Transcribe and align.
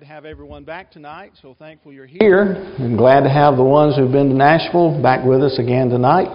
to 0.00 0.04
have 0.04 0.24
everyone 0.24 0.64
back 0.64 0.90
tonight, 0.90 1.30
so 1.40 1.54
thankful 1.56 1.92
you're 1.92 2.04
here. 2.04 2.74
I'm 2.80 2.96
glad 2.96 3.20
to 3.20 3.30
have 3.30 3.54
the 3.54 3.62
ones 3.62 3.94
who've 3.94 4.10
been 4.10 4.28
to 4.28 4.34
Nashville 4.34 5.00
back 5.00 5.24
with 5.24 5.40
us 5.40 5.56
again 5.60 5.88
tonight. 5.88 6.26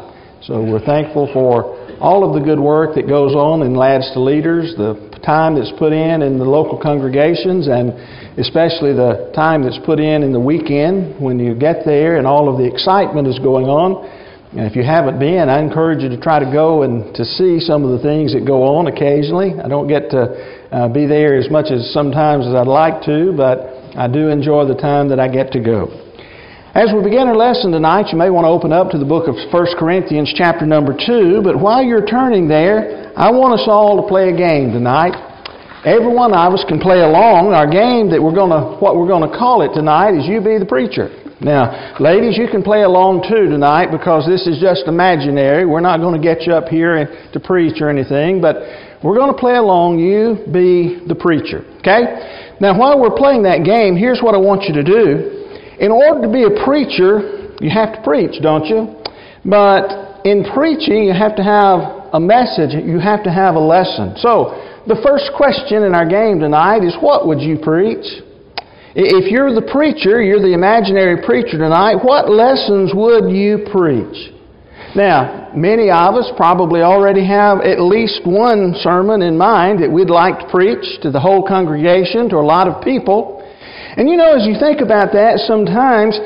So 0.47 0.63
we're 0.63 0.79
thankful 0.79 1.28
for 1.33 1.75
all 2.00 2.24
of 2.24 2.40
the 2.40 2.40
good 2.40 2.58
work 2.58 2.95
that 2.95 3.09
goes 3.09 3.35
on 3.35 3.61
in 3.64 3.75
Lads 3.75 4.16
to 4.16 4.22
Leaders, 4.22 4.75
the 4.77 4.95
time 5.25 5.59
that's 5.59 5.74
put 5.77 5.92
in 5.92 6.22
in 6.22 6.40
the 6.40 6.48
local 6.48 6.80
congregations, 6.80 7.67
and 7.67 7.92
especially 8.39 8.95
the 8.95 9.27
time 9.36 9.62
that's 9.68 9.80
put 9.84 10.00
in 10.00 10.23
in 10.23 10.32
the 10.32 10.39
weekend 10.39 11.20
when 11.20 11.38
you 11.38 11.54
get 11.54 11.84
there 11.84 12.16
and 12.16 12.26
all 12.26 12.48
of 12.48 12.64
the 12.64 12.66
excitement 12.66 13.28
is 13.28 13.39
going 13.39 13.68
on. 13.68 14.07
And 14.52 14.66
if 14.66 14.75
you 14.75 14.81
haven't 14.81 15.20
been, 15.20 15.45
I 15.47 15.61
encourage 15.61 16.02
you 16.02 16.09
to 16.09 16.18
try 16.18 16.39
to 16.39 16.49
go 16.49 16.81
and 16.81 17.13
to 17.13 17.23
see 17.23 17.59
some 17.59 17.86
of 17.86 17.93
the 17.93 18.02
things 18.02 18.34
that 18.34 18.49
go 18.49 18.63
on 18.66 18.88
occasionally. 18.88 19.54
I 19.54 19.70
don't 19.70 19.88
get 19.88 20.09
to 20.09 20.25
uh, 20.73 20.89
be 20.89 21.05
there 21.05 21.38
as 21.38 21.52
much 21.52 21.70
as 21.70 21.93
sometimes 21.93 22.48
as 22.48 22.55
I'd 22.57 22.66
like 22.66 23.05
to, 23.05 23.30
but 23.38 23.77
I 23.93 24.09
do 24.09 24.30
enjoy 24.30 24.66
the 24.66 24.73
time 24.73 25.09
that 25.09 25.20
I 25.20 25.30
get 25.30 25.54
to 25.54 25.62
go. 25.62 25.93
As 26.73 26.90
we 26.90 27.04
begin 27.05 27.30
our 27.30 27.38
lesson 27.38 27.70
tonight, 27.70 28.09
you 28.09 28.17
may 28.17 28.34
want 28.34 28.45
to 28.45 28.49
open 28.49 28.73
up 28.73 28.90
to 28.90 28.98
the 28.98 29.05
book 29.05 29.30
of 29.30 29.38
1 29.38 29.54
Corinthians, 29.77 30.34
chapter 30.34 30.66
number 30.66 30.98
2. 30.98 31.41
But 31.45 31.62
while 31.62 31.85
you're 31.85 32.05
turning 32.05 32.48
there, 32.48 33.13
I 33.13 33.29
want 33.29 33.54
us 33.54 33.70
all 33.70 34.02
to 34.02 34.07
play 34.09 34.34
a 34.34 34.38
game 34.38 34.73
tonight. 34.73 35.13
Every 35.85 36.09
one 36.09 36.34
of 36.34 36.54
us 36.54 36.66
can 36.68 36.81
play 36.81 37.05
along. 37.05 37.54
Our 37.54 37.70
game 37.70 38.09
that 38.09 38.21
we're 38.21 38.34
going 38.34 38.49
to, 38.49 38.81
what 38.81 38.98
we're 38.98 39.07
going 39.07 39.29
to 39.29 39.34
call 39.38 39.62
it 39.62 39.77
tonight 39.77 40.18
is 40.18 40.26
You 40.26 40.41
Be 40.41 40.57
the 40.57 40.66
Preacher. 40.66 41.29
Now, 41.41 41.95
ladies, 41.99 42.38
you 42.38 42.48
can 42.52 42.63
play 42.63 42.84
along 42.84 43.23
too 43.23 43.48
tonight 43.48 43.91
because 43.91 44.27
this 44.27 44.45
is 44.45 44.59
just 44.59 44.88
imaginary. 44.88 45.65
We're 45.65 45.79
not 45.79 46.02
going 46.02 46.20
to 46.20 46.21
get 46.21 46.43
you 46.43 46.52
up 46.53 46.67
here 46.67 47.07
to 47.31 47.39
preach 47.39 47.79
or 47.79 47.89
anything, 47.89 48.41
but 48.41 48.59
we're 49.02 49.15
going 49.15 49.31
to 49.31 49.39
play 49.39 49.55
along. 49.55 49.99
You 49.99 50.43
be 50.52 50.99
the 51.07 51.15
preacher. 51.15 51.63
Okay? 51.79 52.59
Now, 52.59 52.77
while 52.77 52.99
we're 52.99 53.15
playing 53.15 53.43
that 53.43 53.63
game, 53.63 53.95
here's 53.95 54.20
what 54.20 54.35
I 54.35 54.38
want 54.38 54.67
you 54.67 54.75
to 54.75 54.84
do. 54.84 55.48
In 55.79 55.91
order 55.95 56.27
to 56.27 56.31
be 56.31 56.43
a 56.43 56.52
preacher, 56.67 57.55
you 57.63 57.71
have 57.71 57.96
to 57.96 58.01
preach, 58.03 58.35
don't 58.43 58.68
you? 58.68 58.99
But 59.48 60.27
in 60.27 60.43
preaching, 60.51 61.07
you 61.07 61.15
have 61.15 61.40
to 61.40 61.43
have 61.43 62.12
a 62.12 62.20
message, 62.20 62.76
you 62.76 62.99
have 62.99 63.24
to 63.24 63.31
have 63.31 63.55
a 63.55 63.63
lesson. 63.63 64.19
So, 64.19 64.59
the 64.91 64.99
first 65.07 65.31
question 65.37 65.83
in 65.83 65.95
our 65.95 66.07
game 66.07 66.39
tonight 66.39 66.83
is 66.83 66.97
what 66.99 67.27
would 67.27 67.39
you 67.39 67.59
preach? 67.63 68.27
If 68.95 69.29
you're 69.29 69.53
the 69.53 69.69
preacher, 69.69 70.21
you're 70.21 70.41
the 70.41 70.53
imaginary 70.53 71.21
preacher 71.21 71.57
tonight, 71.57 72.01
what 72.01 72.29
lessons 72.29 72.91
would 72.93 73.29
you 73.29 73.69
preach? 73.71 74.33
Now, 74.95 75.51
many 75.55 75.91
of 75.91 76.15
us 76.15 76.31
probably 76.35 76.81
already 76.81 77.25
have 77.27 77.61
at 77.61 77.79
least 77.79 78.21
one 78.25 78.73
sermon 78.81 79.21
in 79.21 79.37
mind 79.37 79.83
that 79.83 79.91
we'd 79.91 80.09
like 80.09 80.39
to 80.39 80.47
preach 80.49 81.01
to 81.01 81.11
the 81.11 81.19
whole 81.19 81.45
congregation, 81.45 82.29
to 82.29 82.37
a 82.37 82.45
lot 82.45 82.67
of 82.67 82.81
people. 82.81 83.45
And 83.95 84.09
you 84.09 84.17
know, 84.17 84.33
as 84.33 84.47
you 84.47 84.57
think 84.57 84.81
about 84.81 85.13
that, 85.13 85.37
sometimes 85.45 86.17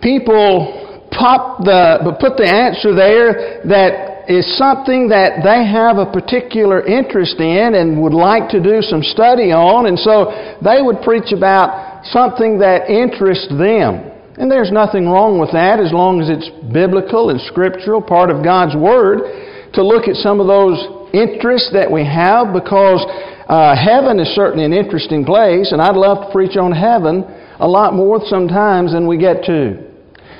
people 0.00 1.08
pop 1.10 1.64
the, 1.64 2.14
put 2.20 2.38
the 2.38 2.46
answer 2.46 2.94
there 2.94 3.66
that 3.66 4.11
is 4.28 4.46
something 4.58 5.08
that 5.08 5.42
they 5.42 5.66
have 5.66 5.98
a 5.98 6.06
particular 6.06 6.84
interest 6.84 7.40
in 7.40 7.74
and 7.74 8.00
would 8.02 8.14
like 8.14 8.48
to 8.50 8.62
do 8.62 8.82
some 8.82 9.02
study 9.02 9.50
on, 9.50 9.86
and 9.86 9.98
so 9.98 10.30
they 10.62 10.82
would 10.82 11.02
preach 11.02 11.32
about 11.32 12.04
something 12.06 12.58
that 12.58 12.88
interests 12.88 13.48
them. 13.50 14.10
And 14.38 14.50
there's 14.50 14.72
nothing 14.72 15.06
wrong 15.06 15.38
with 15.38 15.52
that 15.52 15.78
as 15.78 15.92
long 15.92 16.20
as 16.20 16.30
it's 16.30 16.48
biblical 16.72 17.30
and 17.30 17.40
scriptural, 17.42 18.00
part 18.00 18.30
of 18.30 18.42
God's 18.42 18.74
Word, 18.74 19.72
to 19.74 19.82
look 19.84 20.08
at 20.08 20.16
some 20.16 20.40
of 20.40 20.46
those 20.46 20.78
interests 21.12 21.70
that 21.72 21.90
we 21.90 22.04
have 22.04 22.52
because 22.52 23.04
uh, 23.48 23.76
heaven 23.76 24.18
is 24.18 24.28
certainly 24.34 24.64
an 24.64 24.72
interesting 24.72 25.24
place, 25.24 25.72
and 25.72 25.82
I'd 25.82 25.96
love 25.96 26.26
to 26.26 26.32
preach 26.32 26.56
on 26.56 26.72
heaven 26.72 27.24
a 27.60 27.68
lot 27.68 27.94
more 27.94 28.20
sometimes 28.24 28.92
than 28.92 29.06
we 29.06 29.18
get 29.18 29.44
to. 29.44 29.91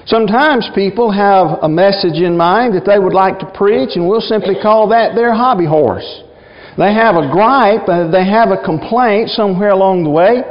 Sometimes 0.06 0.68
people 0.74 1.12
have 1.12 1.62
a 1.62 1.68
message 1.68 2.18
in 2.18 2.36
mind 2.36 2.74
that 2.74 2.84
they 2.84 2.98
would 2.98 3.14
like 3.14 3.38
to 3.38 3.46
preach, 3.54 3.94
and 3.94 4.08
we'll 4.08 4.20
simply 4.20 4.56
call 4.60 4.88
that 4.88 5.14
their 5.14 5.32
hobby 5.32 5.66
horse. 5.66 6.06
They 6.76 6.92
have 6.92 7.14
a 7.14 7.30
gripe, 7.30 7.86
uh, 7.86 8.10
they 8.10 8.26
have 8.26 8.50
a 8.50 8.58
complaint 8.64 9.30
somewhere 9.30 9.70
along 9.70 10.02
the 10.02 10.10
way, 10.10 10.42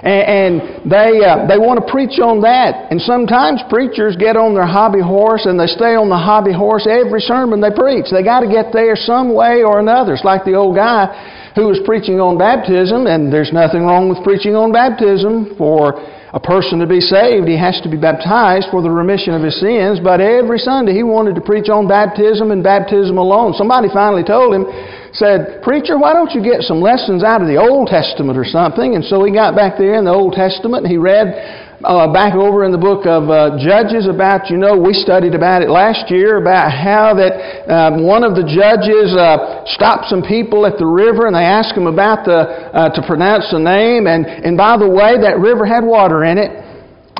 and, 0.00 0.86
they, 0.88 1.20
uh, 1.20 1.44
they 1.44 1.58
want 1.58 1.76
to 1.82 1.86
preach 1.90 2.20
on 2.20 2.40
that. 2.40 2.88
And 2.92 3.00
sometimes 3.02 3.60
preachers 3.68 4.16
get 4.16 4.36
on 4.36 4.54
their 4.54 4.68
hobby 4.68 5.00
horse 5.00 5.44
and 5.44 5.60
they 5.60 5.68
stay 5.68 5.92
on 5.92 6.08
the 6.08 6.16
hobby 6.16 6.56
horse 6.56 6.88
every 6.88 7.20
sermon 7.20 7.60
they 7.60 7.68
preach. 7.68 8.08
They 8.08 8.24
got 8.24 8.40
to 8.40 8.48
get 8.48 8.72
there 8.72 8.96
some 8.96 9.34
way 9.34 9.60
or 9.60 9.80
another. 9.80 10.16
It's 10.16 10.24
like 10.24 10.44
the 10.48 10.56
old 10.56 10.76
guy 10.76 11.52
who 11.52 11.68
was 11.68 11.80
preaching 11.84 12.16
on 12.16 12.38
baptism, 12.38 13.08
and 13.08 13.28
there's 13.28 13.52
nothing 13.52 13.84
wrong 13.84 14.08
with 14.08 14.24
preaching 14.24 14.56
on 14.56 14.72
baptism 14.72 15.56
for 15.58 16.00
a 16.32 16.38
person 16.38 16.78
to 16.78 16.86
be 16.86 17.00
saved, 17.00 17.48
he 17.48 17.58
has 17.58 17.80
to 17.82 17.90
be 17.90 17.96
baptized 17.96 18.70
for 18.70 18.82
the 18.82 18.90
remission 18.90 19.34
of 19.34 19.42
his 19.42 19.58
sins. 19.58 19.98
But 19.98 20.20
every 20.20 20.58
Sunday 20.58 20.94
he 20.94 21.02
wanted 21.02 21.34
to 21.34 21.40
preach 21.40 21.68
on 21.68 21.88
baptism 21.88 22.50
and 22.50 22.62
baptism 22.62 23.18
alone. 23.18 23.54
Somebody 23.54 23.88
finally 23.92 24.22
told 24.22 24.54
him, 24.54 24.66
said, 25.12 25.58
Preacher, 25.62 25.98
why 25.98 26.12
don't 26.12 26.30
you 26.30 26.42
get 26.42 26.62
some 26.62 26.80
lessons 26.80 27.24
out 27.24 27.42
of 27.42 27.48
the 27.48 27.58
Old 27.58 27.88
Testament 27.88 28.38
or 28.38 28.44
something? 28.44 28.94
And 28.94 29.04
so 29.04 29.24
he 29.24 29.34
got 29.34 29.56
back 29.56 29.74
there 29.76 29.94
in 29.94 30.04
the 30.04 30.14
Old 30.14 30.34
Testament 30.34 30.86
and 30.86 30.90
he 30.90 30.98
read 30.98 31.69
uh, 31.84 32.12
back 32.12 32.34
over 32.36 32.64
in 32.64 32.72
the 32.72 32.80
book 32.80 33.08
of 33.08 33.32
uh, 33.32 33.56
Judges 33.56 34.04
about, 34.04 34.52
you 34.52 34.60
know, 34.60 34.76
we 34.76 34.92
studied 34.92 35.32
about 35.32 35.62
it 35.62 35.72
last 35.72 36.12
year 36.12 36.36
about 36.36 36.68
how 36.68 37.16
that 37.16 37.32
um, 37.72 38.04
one 38.04 38.20
of 38.20 38.36
the 38.36 38.44
judges 38.44 39.16
uh, 39.16 39.64
stopped 39.64 40.12
some 40.12 40.20
people 40.20 40.68
at 40.68 40.76
the 40.76 40.84
river 40.84 41.24
and 41.24 41.32
they 41.32 41.48
asked 41.48 41.74
them 41.74 41.88
about 41.88 42.28
the, 42.28 42.68
uh, 42.76 42.92
to 42.92 43.00
pronounce 43.08 43.48
the 43.48 43.58
name. 43.58 44.04
And, 44.04 44.28
and 44.28 44.60
by 44.60 44.76
the 44.76 44.88
way, 44.88 45.16
that 45.24 45.40
river 45.40 45.64
had 45.64 45.80
water 45.80 46.24
in 46.24 46.36
it. 46.36 46.52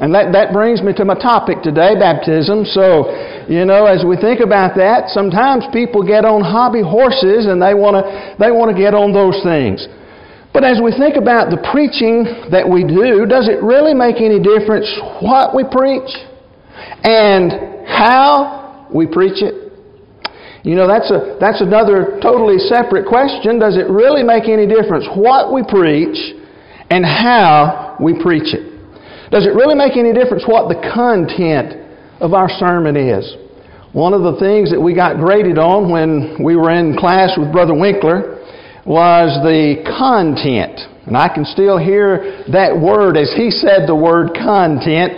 And 0.00 0.12
that, 0.16 0.32
that 0.32 0.52
brings 0.52 0.80
me 0.80 0.92
to 0.96 1.04
my 1.04 1.16
topic 1.16 1.60
today, 1.60 1.92
baptism. 1.92 2.64
So, 2.64 3.12
you 3.48 3.68
know, 3.68 3.84
as 3.84 4.00
we 4.04 4.16
think 4.16 4.40
about 4.40 4.76
that, 4.76 5.12
sometimes 5.12 5.64
people 5.72 6.00
get 6.00 6.24
on 6.24 6.40
hobby 6.40 6.80
horses 6.80 7.44
and 7.44 7.60
they 7.60 7.76
want 7.76 8.00
to 8.00 8.04
they 8.40 8.48
want 8.48 8.72
to 8.72 8.76
get 8.76 8.96
on 8.96 9.12
those 9.12 9.36
things. 9.44 9.84
But 10.52 10.64
as 10.64 10.80
we 10.82 10.90
think 10.90 11.14
about 11.14 11.50
the 11.50 11.62
preaching 11.70 12.50
that 12.50 12.66
we 12.66 12.82
do, 12.82 13.22
does 13.26 13.46
it 13.46 13.62
really 13.62 13.94
make 13.94 14.18
any 14.18 14.42
difference 14.42 14.90
what 15.22 15.54
we 15.54 15.62
preach 15.62 16.10
and 17.06 17.86
how 17.86 18.88
we 18.92 19.06
preach 19.06 19.42
it? 19.46 19.70
You 20.62 20.74
know, 20.74 20.88
that's, 20.88 21.10
a, 21.10 21.38
that's 21.40 21.62
another 21.62 22.18
totally 22.20 22.58
separate 22.58 23.06
question. 23.06 23.58
Does 23.58 23.78
it 23.78 23.88
really 23.88 24.22
make 24.22 24.50
any 24.50 24.66
difference 24.66 25.06
what 25.14 25.54
we 25.54 25.62
preach 25.62 26.18
and 26.90 27.06
how 27.06 27.96
we 28.02 28.20
preach 28.20 28.52
it? 28.52 28.66
Does 29.30 29.46
it 29.46 29.54
really 29.54 29.78
make 29.78 29.96
any 29.96 30.12
difference 30.12 30.42
what 30.44 30.66
the 30.66 30.82
content 30.92 31.78
of 32.20 32.34
our 32.34 32.50
sermon 32.58 32.98
is? 32.98 33.22
One 33.92 34.12
of 34.12 34.22
the 34.22 34.38
things 34.38 34.70
that 34.70 34.80
we 34.80 34.94
got 34.94 35.16
graded 35.16 35.58
on 35.58 35.90
when 35.90 36.42
we 36.42 36.56
were 36.56 36.70
in 36.70 36.98
class 36.98 37.38
with 37.38 37.52
Brother 37.52 37.74
Winkler 37.74 38.39
was 38.86 39.36
the 39.42 39.82
content. 39.98 40.80
And 41.06 41.16
I 41.16 41.28
can 41.28 41.44
still 41.44 41.78
hear 41.78 42.44
that 42.52 42.76
word 42.76 43.16
as 43.16 43.32
he 43.36 43.50
said 43.50 43.86
the 43.86 43.96
word 43.96 44.32
content. 44.34 45.12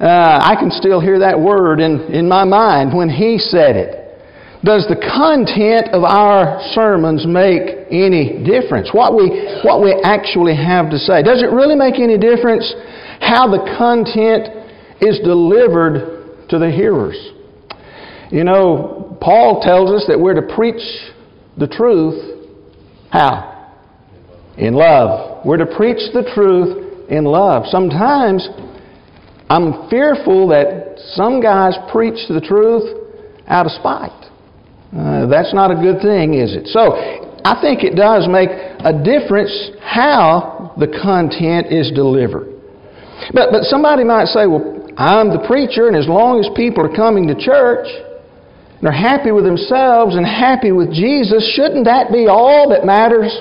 Uh, 0.00 0.40
I 0.42 0.56
can 0.58 0.70
still 0.70 1.00
hear 1.00 1.20
that 1.20 1.38
word 1.40 1.80
in, 1.80 2.12
in 2.12 2.28
my 2.28 2.44
mind 2.44 2.94
when 2.96 3.08
he 3.08 3.38
said 3.38 3.76
it. 3.76 4.06
Does 4.64 4.86
the 4.88 4.96
content 4.96 5.94
of 5.94 6.02
our 6.02 6.60
sermons 6.74 7.24
make 7.26 7.86
any 7.90 8.42
difference? 8.42 8.90
What 8.92 9.14
we, 9.14 9.30
what 9.62 9.80
we 9.80 9.94
actually 10.02 10.56
have 10.56 10.90
to 10.90 10.98
say. 10.98 11.22
Does 11.22 11.42
it 11.42 11.54
really 11.54 11.76
make 11.76 12.00
any 12.00 12.18
difference 12.18 12.74
how 13.20 13.46
the 13.46 13.62
content 13.78 14.50
is 15.00 15.20
delivered 15.20 16.48
to 16.48 16.58
the 16.58 16.70
hearers? 16.70 17.16
You 18.30 18.42
know, 18.42 19.16
Paul 19.20 19.62
tells 19.62 19.90
us 19.90 20.08
that 20.08 20.18
we're 20.18 20.34
to 20.34 20.54
preach 20.54 20.82
the 21.56 21.68
truth 21.68 22.35
how? 23.10 23.72
In 24.56 24.74
love. 24.74 25.44
We're 25.44 25.58
to 25.58 25.66
preach 25.66 26.12
the 26.12 26.28
truth 26.34 27.08
in 27.08 27.24
love. 27.24 27.64
Sometimes 27.68 28.48
I'm 29.48 29.88
fearful 29.88 30.48
that 30.48 30.98
some 31.14 31.40
guys 31.40 31.74
preach 31.92 32.28
the 32.28 32.40
truth 32.40 32.84
out 33.46 33.66
of 33.66 33.72
spite. 33.72 34.10
Uh, 34.96 35.26
that's 35.26 35.54
not 35.54 35.70
a 35.70 35.74
good 35.74 36.00
thing, 36.02 36.34
is 36.34 36.54
it? 36.54 36.66
So, 36.68 36.96
I 37.44 37.60
think 37.60 37.84
it 37.84 37.94
does 37.94 38.26
make 38.26 38.50
a 38.50 38.90
difference 38.90 39.70
how 39.80 40.74
the 40.78 40.88
content 40.88 41.70
is 41.70 41.92
delivered. 41.94 42.50
But, 43.32 43.50
but 43.52 43.62
somebody 43.64 44.02
might 44.02 44.26
say, 44.26 44.46
well, 44.46 44.88
I'm 44.96 45.30
the 45.30 45.44
preacher, 45.46 45.86
and 45.86 45.96
as 45.96 46.08
long 46.08 46.40
as 46.40 46.50
people 46.56 46.84
are 46.84 46.94
coming 46.94 47.28
to 47.28 47.36
church, 47.38 47.86
they're 48.82 48.92
happy 48.92 49.32
with 49.32 49.44
themselves 49.44 50.16
and 50.16 50.26
happy 50.26 50.72
with 50.72 50.92
Jesus, 50.92 51.54
shouldn't 51.56 51.86
that 51.86 52.12
be 52.12 52.26
all 52.26 52.70
that 52.70 52.84
matters? 52.84 53.32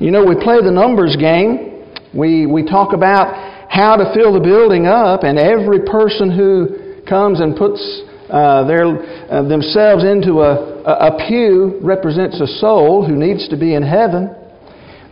You 0.00 0.10
know, 0.10 0.24
we 0.24 0.34
play 0.34 0.60
the 0.62 0.70
numbers 0.70 1.16
game. 1.16 1.84
We, 2.14 2.46
we 2.46 2.64
talk 2.64 2.92
about 2.92 3.68
how 3.70 3.96
to 3.96 4.12
fill 4.14 4.32
the 4.34 4.40
building 4.40 4.86
up, 4.86 5.22
and 5.22 5.38
every 5.38 5.80
person 5.84 6.30
who 6.30 7.02
comes 7.08 7.40
and 7.40 7.56
puts 7.56 7.80
uh, 8.28 8.64
their, 8.64 8.86
uh, 9.30 9.42
themselves 9.48 10.04
into 10.04 10.40
a, 10.40 10.82
a 10.84 11.28
pew 11.28 11.78
represents 11.82 12.40
a 12.40 12.46
soul 12.46 13.06
who 13.06 13.14
needs 13.14 13.48
to 13.48 13.56
be 13.56 13.74
in 13.74 13.82
heaven. 13.82 14.34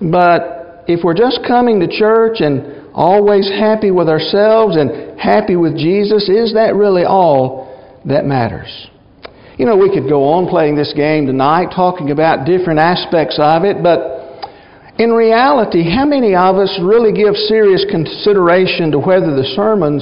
But 0.00 0.84
if 0.88 1.04
we're 1.04 1.14
just 1.14 1.40
coming 1.46 1.80
to 1.80 1.88
church 1.88 2.40
and 2.40 2.80
always 2.94 3.48
happy 3.48 3.90
with 3.90 4.08
ourselves 4.08 4.76
and 4.76 5.18
happy 5.18 5.56
with 5.56 5.76
Jesus? 5.76 6.28
Is 6.28 6.54
that 6.54 6.74
really 6.74 7.04
all 7.04 8.00
that 8.04 8.24
matters? 8.24 8.88
You 9.60 9.66
know, 9.66 9.76
we 9.76 9.92
could 9.92 10.08
go 10.08 10.24
on 10.24 10.48
playing 10.48 10.74
this 10.74 10.94
game 10.96 11.26
tonight, 11.26 11.68
talking 11.76 12.10
about 12.12 12.46
different 12.46 12.80
aspects 12.80 13.36
of 13.36 13.62
it, 13.68 13.82
but 13.84 14.48
in 14.96 15.12
reality, 15.12 15.84
how 15.84 16.06
many 16.06 16.34
of 16.34 16.56
us 16.56 16.72
really 16.80 17.12
give 17.12 17.36
serious 17.36 17.84
consideration 17.92 18.90
to 18.92 18.98
whether 18.98 19.36
the 19.36 19.44
sermons 19.52 20.00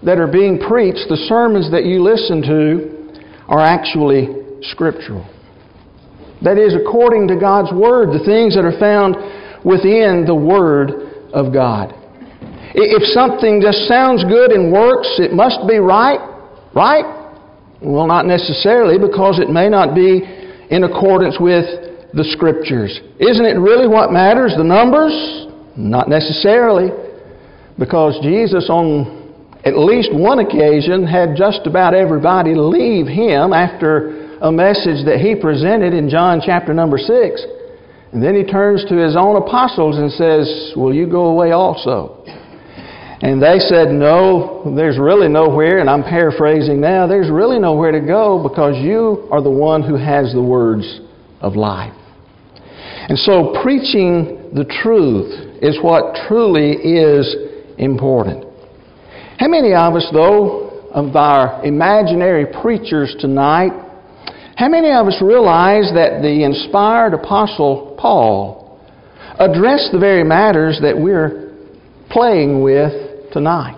that 0.00 0.16
are 0.16 0.26
being 0.26 0.56
preached, 0.56 1.12
the 1.12 1.20
sermons 1.28 1.70
that 1.72 1.84
you 1.84 2.00
listen 2.00 2.40
to, 2.40 3.20
are 3.52 3.60
actually 3.60 4.32
scriptural? 4.72 5.28
That 6.40 6.56
is, 6.56 6.72
according 6.72 7.28
to 7.28 7.36
God's 7.36 7.76
Word, 7.76 8.16
the 8.16 8.24
things 8.24 8.56
that 8.56 8.64
are 8.64 8.80
found 8.80 9.12
within 9.60 10.24
the 10.24 10.34
Word 10.34 11.28
of 11.36 11.52
God. 11.52 11.92
If 12.72 13.04
something 13.12 13.60
just 13.60 13.84
sounds 13.92 14.24
good 14.24 14.52
and 14.52 14.72
works, 14.72 15.20
it 15.20 15.34
must 15.34 15.68
be 15.68 15.76
right, 15.76 16.16
right? 16.72 17.25
Well, 17.82 18.06
not 18.06 18.26
necessarily, 18.26 18.98
because 18.98 19.38
it 19.38 19.50
may 19.50 19.68
not 19.68 19.94
be 19.94 20.22
in 20.70 20.84
accordance 20.84 21.36
with 21.38 21.64
the 22.14 22.24
Scriptures. 22.32 23.00
Isn't 23.20 23.44
it 23.44 23.58
really 23.58 23.86
what 23.86 24.12
matters, 24.12 24.54
the 24.56 24.64
numbers? 24.64 25.12
Not 25.76 26.08
necessarily, 26.08 26.90
because 27.78 28.18
Jesus, 28.22 28.70
on 28.70 29.26
at 29.64 29.76
least 29.76 30.14
one 30.14 30.38
occasion, 30.38 31.06
had 31.06 31.36
just 31.36 31.66
about 31.66 31.92
everybody 31.92 32.54
leave 32.54 33.06
Him 33.06 33.52
after 33.52 34.38
a 34.40 34.50
message 34.50 35.04
that 35.04 35.20
He 35.20 35.34
presented 35.34 35.92
in 35.92 36.08
John 36.08 36.40
chapter 36.44 36.72
number 36.72 36.96
6. 36.96 37.10
And 38.12 38.22
then 38.22 38.34
He 38.34 38.44
turns 38.44 38.84
to 38.88 38.96
His 38.96 39.16
own 39.16 39.36
apostles 39.36 39.98
and 39.98 40.10
says, 40.12 40.72
Will 40.76 40.94
you 40.94 41.10
go 41.10 41.26
away 41.26 41.50
also? 41.52 42.24
And 43.20 43.42
they 43.42 43.58
said, 43.58 43.88
No, 43.88 44.74
there's 44.76 44.98
really 44.98 45.28
nowhere, 45.28 45.78
and 45.78 45.88
I'm 45.88 46.02
paraphrasing 46.02 46.80
now, 46.80 47.06
there's 47.06 47.30
really 47.30 47.58
nowhere 47.58 47.92
to 47.92 48.00
go 48.00 48.46
because 48.46 48.76
you 48.76 49.28
are 49.30 49.40
the 49.40 49.50
one 49.50 49.82
who 49.82 49.96
has 49.96 50.32
the 50.32 50.42
words 50.42 51.00
of 51.40 51.56
life. 51.56 51.94
And 53.08 53.18
so, 53.18 53.56
preaching 53.62 54.50
the 54.52 54.64
truth 54.82 55.62
is 55.62 55.78
what 55.80 56.16
truly 56.28 56.72
is 56.72 57.34
important. 57.78 58.44
How 59.38 59.48
many 59.48 59.72
of 59.72 59.94
us, 59.94 60.08
though, 60.12 60.90
of 60.90 61.14
our 61.14 61.64
imaginary 61.64 62.46
preachers 62.62 63.14
tonight, 63.20 63.70
how 64.56 64.68
many 64.68 64.90
of 64.90 65.06
us 65.06 65.20
realize 65.22 65.90
that 65.94 66.22
the 66.22 66.44
inspired 66.44 67.14
apostle 67.14 67.96
Paul 67.98 68.80
addressed 69.38 69.92
the 69.92 69.98
very 69.98 70.24
matters 70.24 70.80
that 70.82 70.98
we're 70.98 71.54
playing 72.10 72.62
with 72.62 73.05
tonight? 73.36 73.76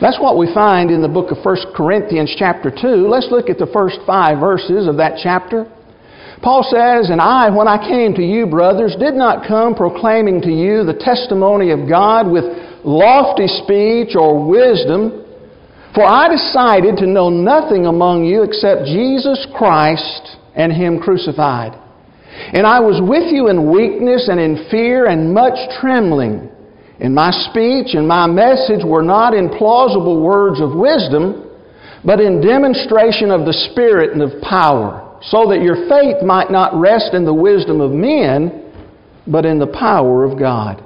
That's 0.00 0.20
what 0.22 0.38
we 0.38 0.46
find 0.54 0.90
in 0.90 1.02
the 1.02 1.08
book 1.08 1.34
of 1.34 1.42
1 1.42 1.74
Corinthians, 1.74 2.32
chapter 2.38 2.70
2. 2.70 3.10
Let's 3.10 3.26
look 3.30 3.50
at 3.50 3.58
the 3.58 3.66
first 3.74 3.98
five 4.06 4.38
verses 4.38 4.86
of 4.86 4.96
that 4.98 5.18
chapter. 5.20 5.66
Paul 6.40 6.62
says, 6.62 7.10
And 7.10 7.20
I, 7.20 7.50
when 7.50 7.66
I 7.66 7.82
came 7.82 8.14
to 8.14 8.22
you, 8.22 8.46
brothers, 8.46 8.94
did 9.00 9.14
not 9.14 9.48
come 9.48 9.74
proclaiming 9.74 10.40
to 10.42 10.52
you 10.54 10.84
the 10.84 10.94
testimony 10.94 11.70
of 11.70 11.88
God 11.88 12.30
with 12.30 12.44
lofty 12.84 13.48
speech 13.64 14.14
or 14.14 14.46
wisdom, 14.46 15.26
for 15.94 16.04
I 16.04 16.30
decided 16.30 16.96
to 16.98 17.06
know 17.06 17.30
nothing 17.30 17.86
among 17.86 18.24
you 18.24 18.42
except 18.42 18.86
Jesus 18.86 19.46
Christ 19.56 20.38
and 20.54 20.70
Him 20.70 21.00
crucified. 21.00 21.74
And 22.52 22.66
I 22.66 22.78
was 22.78 23.00
with 23.02 23.32
you 23.32 23.48
in 23.48 23.70
weakness 23.70 24.28
and 24.28 24.38
in 24.38 24.66
fear 24.70 25.06
and 25.06 25.32
much 25.32 25.54
trembling. 25.80 26.50
And 27.00 27.14
my 27.14 27.30
speech 27.50 27.94
and 27.94 28.06
my 28.06 28.26
message 28.26 28.84
were 28.84 29.02
not 29.02 29.34
in 29.34 29.48
plausible 29.50 30.22
words 30.22 30.60
of 30.60 30.74
wisdom, 30.74 31.50
but 32.04 32.20
in 32.20 32.40
demonstration 32.40 33.30
of 33.30 33.46
the 33.46 33.52
Spirit 33.72 34.12
and 34.12 34.22
of 34.22 34.40
power 34.42 35.04
so 35.30 35.48
that 35.48 35.62
your 35.62 35.88
faith 35.88 36.22
might 36.22 36.50
not 36.50 36.78
rest 36.78 37.14
in 37.14 37.24
the 37.24 37.32
wisdom 37.32 37.80
of 37.80 37.90
men, 37.90 38.72
but 39.26 39.46
in 39.46 39.58
the 39.58 39.66
power 39.66 40.24
of 40.24 40.38
God. 40.38 40.84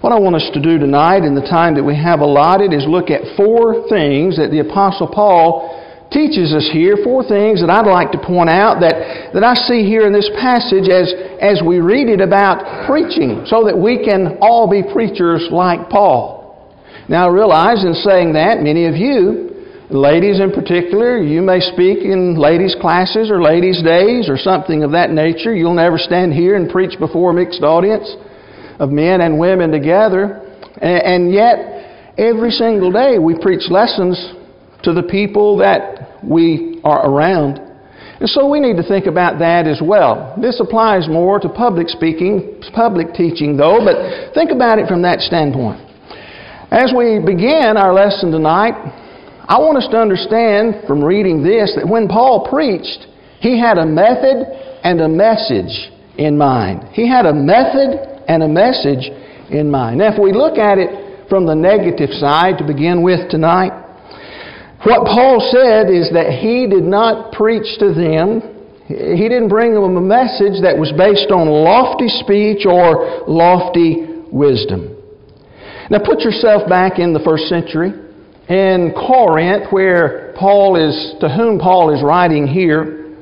What 0.00 0.12
I 0.12 0.18
want 0.18 0.36
us 0.36 0.50
to 0.54 0.60
do 0.60 0.78
tonight 0.78 1.22
in 1.22 1.34
the 1.34 1.46
time 1.46 1.74
that 1.76 1.84
we 1.84 1.94
have 1.94 2.20
allotted 2.20 2.72
is 2.72 2.86
look 2.88 3.10
at 3.10 3.36
four 3.36 3.86
things 3.88 4.36
that 4.36 4.50
the 4.50 4.60
Apostle 4.60 5.06
Paul 5.06 5.78
teaches 6.12 6.52
us 6.52 6.68
here, 6.72 6.96
four 7.02 7.24
things 7.24 7.60
that 7.60 7.70
I'd 7.70 7.88
like 7.88 8.12
to 8.12 8.20
point 8.20 8.50
out 8.50 8.80
that, 8.80 9.32
that 9.34 9.42
I 9.42 9.54
see 9.54 9.84
here 9.84 10.06
in 10.06 10.12
this 10.12 10.30
passage 10.38 10.88
as, 10.88 11.12
as 11.40 11.60
we 11.64 11.80
read 11.80 12.08
it 12.08 12.20
about 12.20 12.86
preaching, 12.86 13.44
so 13.46 13.64
that 13.64 13.76
we 13.76 14.04
can 14.04 14.38
all 14.40 14.68
be 14.68 14.82
preachers 14.92 15.48
like 15.50 15.88
Paul. 15.88 16.40
Now, 17.08 17.28
I 17.28 17.32
realize 17.32 17.84
in 17.84 17.94
saying 17.94 18.34
that, 18.34 18.60
many 18.60 18.86
of 18.86 18.94
you 18.94 19.52
Ladies 19.92 20.40
in 20.40 20.52
particular, 20.52 21.18
you 21.18 21.42
may 21.42 21.60
speak 21.60 21.98
in 21.98 22.38
ladies' 22.38 22.74
classes 22.80 23.30
or 23.30 23.42
ladies' 23.42 23.82
days 23.82 24.30
or 24.30 24.38
something 24.38 24.82
of 24.84 24.92
that 24.92 25.10
nature. 25.10 25.54
You'll 25.54 25.74
never 25.74 25.98
stand 25.98 26.32
here 26.32 26.56
and 26.56 26.70
preach 26.70 26.98
before 26.98 27.30
a 27.30 27.34
mixed 27.34 27.60
audience 27.60 28.16
of 28.78 28.88
men 28.88 29.20
and 29.20 29.38
women 29.38 29.70
together. 29.70 30.48
And 30.80 31.30
yet, 31.30 32.14
every 32.16 32.52
single 32.52 32.90
day 32.90 33.18
we 33.18 33.38
preach 33.38 33.68
lessons 33.68 34.16
to 34.84 34.94
the 34.94 35.02
people 35.02 35.58
that 35.58 36.01
we 36.22 36.80
are 36.84 37.08
around. 37.08 37.58
And 38.20 38.28
so 38.28 38.48
we 38.48 38.60
need 38.60 38.76
to 38.76 38.86
think 38.86 39.06
about 39.06 39.38
that 39.40 39.66
as 39.66 39.80
well. 39.82 40.34
This 40.40 40.60
applies 40.60 41.08
more 41.08 41.40
to 41.40 41.48
public 41.48 41.88
speaking, 41.88 42.62
public 42.72 43.14
teaching 43.14 43.56
though, 43.56 43.80
but 43.82 44.32
think 44.34 44.50
about 44.50 44.78
it 44.78 44.86
from 44.86 45.02
that 45.02 45.20
standpoint. 45.20 45.80
As 46.70 46.92
we 46.96 47.18
begin 47.18 47.76
our 47.76 47.92
lesson 47.92 48.30
tonight, 48.30 48.72
I 49.48 49.58
want 49.58 49.76
us 49.76 49.88
to 49.90 49.98
understand 49.98 50.86
from 50.86 51.02
reading 51.02 51.42
this 51.42 51.74
that 51.76 51.86
when 51.86 52.06
Paul 52.06 52.46
preached, 52.48 53.06
he 53.40 53.58
had 53.58 53.76
a 53.76 53.84
method 53.84 54.46
and 54.84 55.00
a 55.00 55.08
message 55.08 55.90
in 56.16 56.38
mind. 56.38 56.88
He 56.92 57.08
had 57.08 57.26
a 57.26 57.34
method 57.34 58.24
and 58.28 58.42
a 58.42 58.48
message 58.48 59.10
in 59.50 59.70
mind. 59.70 59.98
Now, 59.98 60.14
if 60.14 60.18
we 60.18 60.32
look 60.32 60.58
at 60.58 60.78
it 60.78 61.28
from 61.28 61.44
the 61.44 61.54
negative 61.54 62.10
side 62.10 62.58
to 62.58 62.64
begin 62.64 63.02
with 63.02 63.28
tonight, 63.30 63.72
what 64.84 65.06
Paul 65.06 65.38
said 65.52 65.90
is 65.90 66.10
that 66.12 66.38
he 66.42 66.66
did 66.66 66.82
not 66.82 67.32
preach 67.32 67.78
to 67.78 67.94
them, 67.94 68.42
he 68.88 69.28
didn't 69.28 69.48
bring 69.48 69.74
them 69.74 69.96
a 69.96 70.00
message 70.00 70.60
that 70.62 70.76
was 70.76 70.92
based 70.98 71.30
on 71.30 71.46
lofty 71.46 72.08
speech 72.08 72.66
or 72.66 73.24
lofty 73.28 74.26
wisdom. 74.30 74.96
Now, 75.90 75.98
put 76.04 76.20
yourself 76.20 76.68
back 76.68 76.98
in 76.98 77.12
the 77.12 77.20
first 77.20 77.44
century 77.46 77.92
in 78.48 78.92
Corinth, 78.96 79.70
where 79.70 80.34
Paul 80.36 80.76
is, 80.76 81.14
to 81.20 81.28
whom 81.28 81.58
Paul 81.58 81.94
is 81.94 82.02
writing 82.02 82.46
here, 82.46 83.14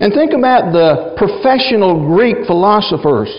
and 0.00 0.12
think 0.12 0.32
about 0.32 0.72
the 0.72 1.14
professional 1.16 2.06
Greek 2.14 2.46
philosophers. 2.46 3.30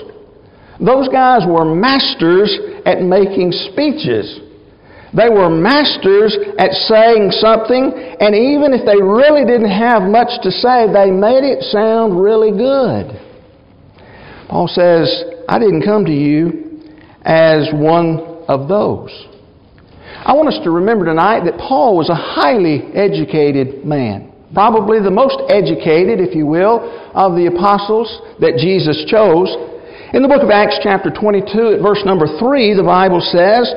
Those 0.79 1.09
guys 1.09 1.41
were 1.45 1.65
masters 1.65 2.57
at 2.85 3.01
making 3.01 3.51
speeches. 3.51 4.39
They 5.13 5.27
were 5.27 5.49
masters 5.49 6.37
at 6.57 6.71
saying 6.87 7.31
something, 7.31 7.91
and 8.19 8.33
even 8.33 8.71
if 8.71 8.85
they 8.85 8.95
really 8.95 9.43
didn't 9.43 9.71
have 9.71 10.03
much 10.03 10.39
to 10.43 10.51
say, 10.51 10.87
they 10.87 11.11
made 11.11 11.43
it 11.43 11.63
sound 11.63 12.15
really 12.15 12.51
good. 12.51 13.19
Paul 14.47 14.67
says, 14.67 15.07
I 15.49 15.59
didn't 15.59 15.83
come 15.83 16.05
to 16.05 16.11
you 16.11 16.87
as 17.23 17.69
one 17.73 18.43
of 18.47 18.69
those. 18.69 19.11
I 20.23 20.33
want 20.33 20.47
us 20.47 20.59
to 20.63 20.71
remember 20.71 21.05
tonight 21.05 21.43
that 21.43 21.57
Paul 21.57 21.97
was 21.97 22.07
a 22.09 22.15
highly 22.15 22.87
educated 22.93 23.83
man. 23.83 24.31
Probably 24.53 24.99
the 24.99 25.11
most 25.11 25.39
educated, 25.49 26.19
if 26.19 26.35
you 26.35 26.45
will, 26.45 26.83
of 27.15 27.35
the 27.35 27.47
apostles 27.47 28.07
that 28.39 28.59
Jesus 28.59 29.03
chose. 29.07 29.47
In 30.13 30.21
the 30.21 30.27
book 30.27 30.43
of 30.43 30.51
Acts, 30.51 30.79
chapter 30.83 31.09
22, 31.09 31.79
at 31.79 31.81
verse 31.81 32.03
number 32.03 32.27
3, 32.39 32.75
the 32.75 32.83
Bible 32.83 33.23
says, 33.23 33.71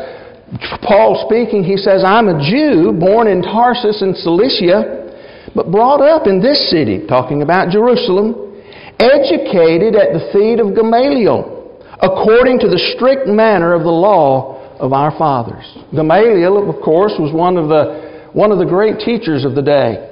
Paul 0.82 1.26
speaking, 1.26 1.64
he 1.64 1.76
says, 1.76 2.04
I'm 2.04 2.28
a 2.28 2.38
Jew 2.38 2.92
born 2.92 3.26
in 3.26 3.42
Tarsus 3.42 4.02
in 4.02 4.14
Cilicia, 4.14 5.50
but 5.54 5.70
brought 5.70 6.00
up 6.00 6.26
in 6.26 6.40
this 6.40 6.70
city, 6.70 7.06
talking 7.06 7.42
about 7.42 7.70
Jerusalem, 7.70 8.62
educated 8.99 9.96
at 9.96 10.12
the 10.14 10.30
feet 10.32 10.61
of 10.61 10.75
Gamaliel, 10.75 11.82
according 12.00 12.61
to 12.61 12.68
the 12.68 12.78
strict 12.94 13.26
manner 13.26 13.75
of 13.75 13.82
the 13.82 13.90
law 13.90 14.76
of 14.78 14.92
our 14.92 15.16
fathers. 15.18 15.64
Gamaliel, 15.94 16.70
of 16.70 16.82
course, 16.82 17.14
was 17.18 17.32
one 17.32 17.56
of 17.56 17.68
the, 17.68 18.30
one 18.32 18.52
of 18.52 18.58
the 18.58 18.66
great 18.66 18.99
teachers 19.00 19.44
of 19.44 19.54
the 19.54 19.62
day. 19.62 20.11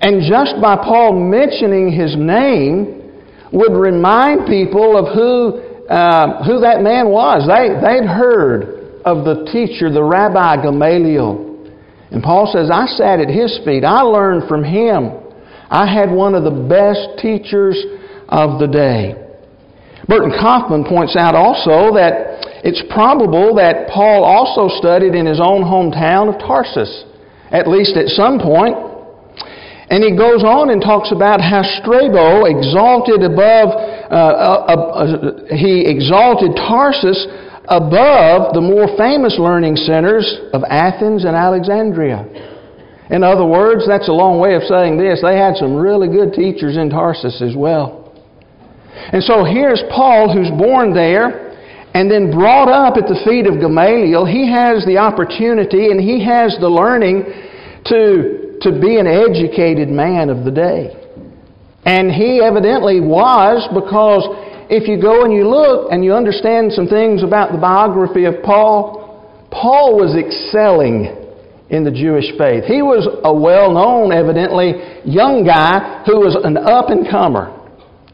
And 0.00 0.22
just 0.28 0.60
by 0.60 0.76
Paul 0.76 1.12
mentioning 1.12 1.92
his 1.92 2.16
name 2.16 3.12
would 3.52 3.72
remind 3.72 4.46
people 4.46 4.96
of 4.96 5.14
who, 5.14 5.60
uh, 5.88 6.44
who 6.44 6.60
that 6.60 6.80
man 6.82 7.08
was. 7.08 7.44
They, 7.48 7.68
they'd 7.80 8.08
heard 8.08 8.79
of 9.04 9.24
the 9.24 9.48
teacher, 9.52 9.90
the 9.90 10.02
Rabbi 10.02 10.62
Gamaliel. 10.62 11.50
And 12.10 12.22
Paul 12.22 12.50
says, 12.52 12.70
I 12.72 12.86
sat 12.86 13.20
at 13.20 13.28
his 13.28 13.60
feet. 13.64 13.84
I 13.84 14.02
learned 14.02 14.48
from 14.48 14.64
him. 14.64 15.12
I 15.70 15.86
had 15.86 16.10
one 16.10 16.34
of 16.34 16.42
the 16.42 16.50
best 16.50 17.22
teachers 17.22 17.78
of 18.28 18.58
the 18.58 18.66
day. 18.66 19.14
Burton 20.08 20.34
Coffman 20.34 20.88
points 20.88 21.14
out 21.14 21.36
also 21.36 21.94
that 21.94 22.42
it's 22.66 22.82
probable 22.90 23.54
that 23.56 23.86
Paul 23.88 24.24
also 24.26 24.66
studied 24.82 25.14
in 25.14 25.24
his 25.24 25.38
own 25.38 25.62
hometown 25.62 26.34
of 26.34 26.40
Tarsus, 26.42 27.04
at 27.54 27.68
least 27.70 27.96
at 27.96 28.08
some 28.08 28.42
point. 28.42 28.74
And 29.90 30.02
he 30.02 30.14
goes 30.14 30.42
on 30.42 30.70
and 30.70 30.82
talks 30.82 31.10
about 31.10 31.40
how 31.40 31.62
Strabo 31.82 32.46
exalted 32.46 33.22
above, 33.22 33.74
uh, 34.10 34.14
uh, 34.14 34.70
uh, 34.70 35.54
he 35.54 35.86
exalted 35.86 36.54
Tarsus 36.54 37.26
above 37.68 38.54
the 38.54 38.60
more 38.60 38.88
famous 38.96 39.36
learning 39.38 39.76
centers 39.76 40.26
of 40.52 40.62
Athens 40.68 41.24
and 41.24 41.36
Alexandria. 41.36 42.24
In 43.10 43.24
other 43.24 43.44
words, 43.44 43.86
that's 43.86 44.08
a 44.08 44.12
long 44.12 44.38
way 44.38 44.54
of 44.54 44.62
saying 44.62 44.96
this. 44.96 45.20
They 45.20 45.36
had 45.36 45.56
some 45.56 45.74
really 45.74 46.08
good 46.08 46.32
teachers 46.32 46.76
in 46.76 46.90
Tarsus 46.90 47.42
as 47.42 47.54
well. 47.56 48.14
And 49.12 49.22
so 49.22 49.44
here's 49.44 49.82
Paul, 49.90 50.32
who's 50.32 50.50
born 50.50 50.94
there 50.94 51.50
and 51.94 52.10
then 52.10 52.30
brought 52.30 52.70
up 52.70 52.96
at 52.96 53.08
the 53.10 53.18
feet 53.26 53.46
of 53.46 53.58
Gamaliel. 53.58 54.26
He 54.26 54.46
has 54.46 54.86
the 54.86 54.98
opportunity 54.98 55.90
and 55.90 55.98
he 56.00 56.22
has 56.24 56.56
the 56.60 56.68
learning 56.68 57.26
to, 57.86 58.58
to 58.62 58.70
be 58.78 58.98
an 58.98 59.06
educated 59.10 59.88
man 59.88 60.30
of 60.30 60.44
the 60.44 60.54
day. 60.54 60.94
And 61.84 62.12
he 62.12 62.40
evidently 62.44 63.00
was 63.00 63.66
because 63.74 64.22
if 64.70 64.86
you 64.86 65.02
go 65.02 65.24
and 65.24 65.34
you 65.34 65.48
look 65.48 65.90
and 65.90 66.04
you 66.04 66.14
understand 66.14 66.72
some 66.72 66.86
things 66.86 67.24
about 67.24 67.50
the 67.50 67.58
biography 67.58 68.24
of 68.24 68.38
Paul, 68.44 69.50
Paul 69.50 69.98
was 69.98 70.14
excelling 70.14 71.10
in 71.70 71.82
the 71.82 71.90
Jewish 71.90 72.30
faith. 72.38 72.64
He 72.70 72.80
was 72.80 73.02
a 73.26 73.34
well 73.34 73.74
known, 73.74 74.14
evidently, 74.14 74.78
young 75.02 75.42
guy 75.42 76.06
who 76.06 76.22
was 76.22 76.38
an 76.38 76.56
up 76.56 76.86
and 76.90 77.02
comer. 77.10 77.50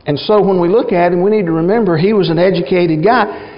And 0.07 0.19
so 0.19 0.41
when 0.41 0.59
we 0.59 0.69
look 0.69 0.93
at 0.93 1.13
him, 1.13 1.23
we 1.23 1.31
need 1.31 1.45
to 1.45 1.53
remember 1.53 1.99
he 1.99 2.15
was 2.15 2.31
an 2.31 2.39
educated 2.39 3.05
guy. 3.05 3.53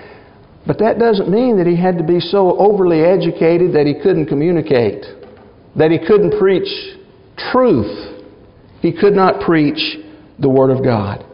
But 0.66 0.78
that 0.80 0.98
doesn't 0.98 1.30
mean 1.30 1.56
that 1.58 1.66
he 1.66 1.76
had 1.78 1.98
to 1.98 2.04
be 2.04 2.18
so 2.18 2.58
overly 2.58 3.06
educated 3.06 3.74
that 3.74 3.86
he 3.86 3.94
couldn't 4.02 4.26
communicate, 4.26 5.06
that 5.76 5.90
he 5.94 6.02
couldn't 6.02 6.34
preach 6.38 6.68
truth. 7.52 8.18
He 8.82 8.90
could 8.90 9.14
not 9.14 9.40
preach 9.40 10.02
the 10.38 10.48
Word 10.48 10.70
of 10.70 10.82
God. 10.82 11.27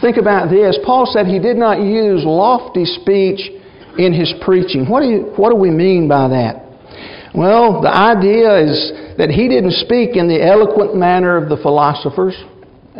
Think 0.00 0.16
about 0.16 0.48
this. 0.48 0.78
Paul 0.84 1.06
said 1.12 1.26
he 1.26 1.38
did 1.38 1.56
not 1.56 1.80
use 1.80 2.24
lofty 2.24 2.84
speech 2.84 3.40
in 3.98 4.12
his 4.12 4.32
preaching. 4.40 4.88
What 4.88 5.00
do, 5.00 5.08
you, 5.08 5.20
what 5.36 5.50
do 5.50 5.56
we 5.56 5.70
mean 5.70 6.08
by 6.08 6.28
that? 6.28 6.66
Well, 7.34 7.82
the 7.82 7.92
idea 7.92 8.58
is 8.64 8.92
that 9.18 9.30
he 9.30 9.46
didn't 9.48 9.74
speak 9.84 10.16
in 10.16 10.26
the 10.26 10.42
eloquent 10.42 10.96
manner 10.96 11.36
of 11.36 11.48
the 11.48 11.56
philosophers. 11.56 12.34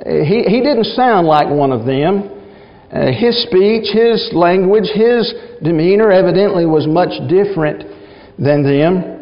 He, 0.05 0.45
he 0.47 0.61
didn't 0.61 0.85
sound 0.95 1.27
like 1.27 1.49
one 1.49 1.73
of 1.73 1.87
them. 1.87 2.31
Uh, 2.93 3.13
his 3.13 3.43
speech, 3.47 3.91
his 3.95 4.31
language, 4.33 4.91
his 4.93 5.33
demeanor 5.63 6.11
evidently 6.11 6.67
was 6.67 6.87
much 6.87 7.11
different 7.29 7.87
than 8.39 8.63
them. 8.63 9.21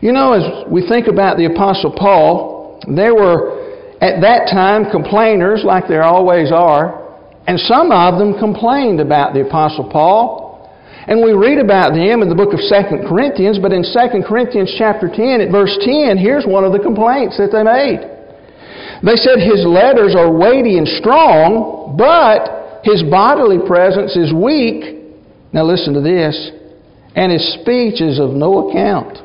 You 0.00 0.12
know, 0.12 0.32
as 0.32 0.70
we 0.70 0.86
think 0.86 1.08
about 1.08 1.36
the 1.36 1.46
Apostle 1.46 1.92
Paul, 1.96 2.80
there 2.94 3.14
were 3.14 3.55
at 4.06 4.22
that 4.22 4.46
time 4.46 4.86
complainers, 4.90 5.66
like 5.66 5.88
there 5.88 6.04
always 6.06 6.52
are, 6.52 7.02
and 7.46 7.58
some 7.58 7.90
of 7.90 8.18
them 8.18 8.38
complained 8.38 9.00
about 9.00 9.34
the 9.34 9.42
Apostle 9.42 9.90
Paul. 9.90 10.46
And 11.08 11.22
we 11.22 11.34
read 11.34 11.58
about 11.58 11.94
them 11.94 12.22
in 12.22 12.28
the 12.28 12.34
book 12.34 12.54
of 12.54 12.62
2 12.62 13.06
Corinthians, 13.06 13.58
but 13.58 13.72
in 13.72 13.82
2 13.82 14.22
Corinthians 14.26 14.74
chapter 14.78 15.06
10 15.10 15.40
at 15.40 15.50
verse 15.50 15.74
10, 15.82 16.18
here's 16.18 16.46
one 16.46 16.64
of 16.64 16.72
the 16.72 16.78
complaints 16.78 17.38
that 17.38 17.50
they 17.50 17.62
made. 17.62 18.02
They 19.02 19.14
said 19.14 19.38
his 19.38 19.66
letters 19.66 20.14
are 20.14 20.30
weighty 20.30 20.78
and 20.78 20.88
strong, 20.98 21.94
but 21.98 22.82
his 22.82 23.02
bodily 23.06 23.58
presence 23.66 24.16
is 24.16 24.32
weak. 24.34 25.02
Now 25.52 25.62
listen 25.62 25.94
to 25.94 26.00
this. 26.00 26.34
And 27.14 27.30
his 27.30 27.54
speech 27.62 28.00
is 28.02 28.18
of 28.18 28.30
no 28.30 28.70
account. 28.70 29.18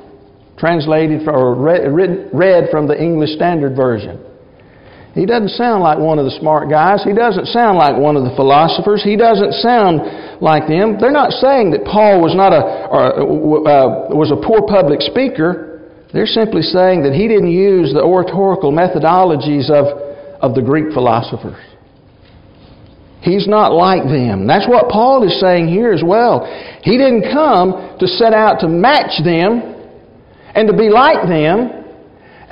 Translated 0.58 1.28
or 1.28 1.56
read 1.56 2.70
from 2.70 2.88
the 2.88 2.98
English 3.02 3.32
Standard 3.32 3.76
Version. 3.76 4.31
He 5.14 5.26
doesn't 5.26 5.50
sound 5.60 5.84
like 5.84 6.00
one 6.00 6.20
of 6.20 6.26
the 6.26 6.32
smart 6.40 6.70
guys. 6.70 7.04
He 7.04 7.12
doesn't 7.12 7.48
sound 7.48 7.78
like 7.78 8.00
one 8.00 8.16
of 8.16 8.24
the 8.24 8.32
philosophers. 8.36 9.04
He 9.04 9.18
doesn't 9.18 9.52
sound 9.60 10.40
like 10.40 10.72
them. 10.72 10.96
They're 11.00 11.12
not 11.12 11.32
saying 11.36 11.72
that 11.72 11.84
Paul 11.84 12.24
was 12.24 12.32
not 12.32 12.56
a 12.56 12.88
or, 12.88 13.68
uh, 13.68 14.16
was 14.16 14.32
a 14.32 14.40
poor 14.40 14.64
public 14.64 15.02
speaker. 15.02 15.92
They're 16.14 16.32
simply 16.32 16.62
saying 16.62 17.04
that 17.04 17.12
he 17.12 17.28
didn't 17.28 17.52
use 17.52 17.92
the 17.92 18.04
oratorical 18.04 18.72
methodologies 18.72 19.70
of, 19.70 19.92
of 20.40 20.56
the 20.56 20.62
Greek 20.62 20.94
philosophers. 20.94 21.60
He's 23.22 23.48
not 23.48 23.72
like 23.72 24.04
them. 24.04 24.48
That's 24.48 24.68
what 24.68 24.90
Paul 24.90 25.24
is 25.28 25.40
saying 25.40 25.68
here 25.68 25.92
as 25.92 26.04
well. 26.04 26.48
He 26.84 26.98
didn't 26.98 27.32
come 27.32 27.98
to 28.00 28.08
set 28.08 28.34
out 28.34 28.60
to 28.62 28.68
match 28.68 29.24
them 29.24 29.60
and 30.56 30.68
to 30.68 30.76
be 30.76 30.90
like 30.90 31.28
them 31.28 31.81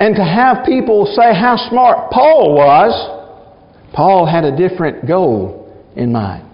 and 0.00 0.16
to 0.16 0.24
have 0.24 0.64
people 0.64 1.04
say 1.14 1.34
how 1.36 1.56
smart 1.68 2.10
Paul 2.10 2.54
was, 2.54 3.92
Paul 3.92 4.24
had 4.24 4.44
a 4.44 4.56
different 4.56 5.06
goal 5.06 5.70
in 5.94 6.10
mind. 6.10 6.48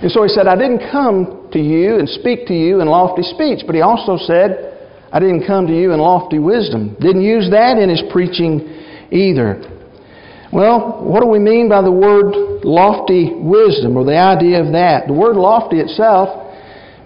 And 0.00 0.10
so 0.10 0.22
he 0.22 0.28
said, 0.30 0.46
I 0.46 0.56
didn't 0.56 0.90
come 0.90 1.48
to 1.52 1.58
you 1.58 1.98
and 1.98 2.08
speak 2.08 2.46
to 2.46 2.54
you 2.54 2.80
in 2.80 2.88
lofty 2.88 3.22
speech, 3.22 3.64
but 3.66 3.74
he 3.74 3.82
also 3.82 4.16
said, 4.16 4.72
I 5.12 5.20
didn't 5.20 5.46
come 5.46 5.66
to 5.66 5.72
you 5.72 5.92
in 5.92 6.00
lofty 6.00 6.38
wisdom. 6.38 6.96
Didn't 6.98 7.22
use 7.22 7.50
that 7.50 7.78
in 7.78 7.88
his 7.90 8.02
preaching 8.10 8.60
either. 9.12 9.62
Well, 10.52 11.04
what 11.04 11.20
do 11.20 11.28
we 11.28 11.38
mean 11.38 11.68
by 11.68 11.82
the 11.82 11.92
word 11.92 12.32
lofty 12.64 13.30
wisdom 13.34 13.96
or 13.96 14.04
the 14.04 14.16
idea 14.16 14.64
of 14.64 14.72
that? 14.72 15.06
The 15.06 15.12
word 15.12 15.36
lofty 15.36 15.80
itself 15.80 16.54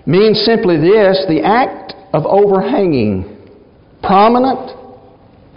means 0.06 0.40
simply 0.44 0.76
this 0.76 1.24
the 1.26 1.42
act 1.44 1.94
of 2.12 2.26
overhanging, 2.26 3.38
prominent, 4.02 4.79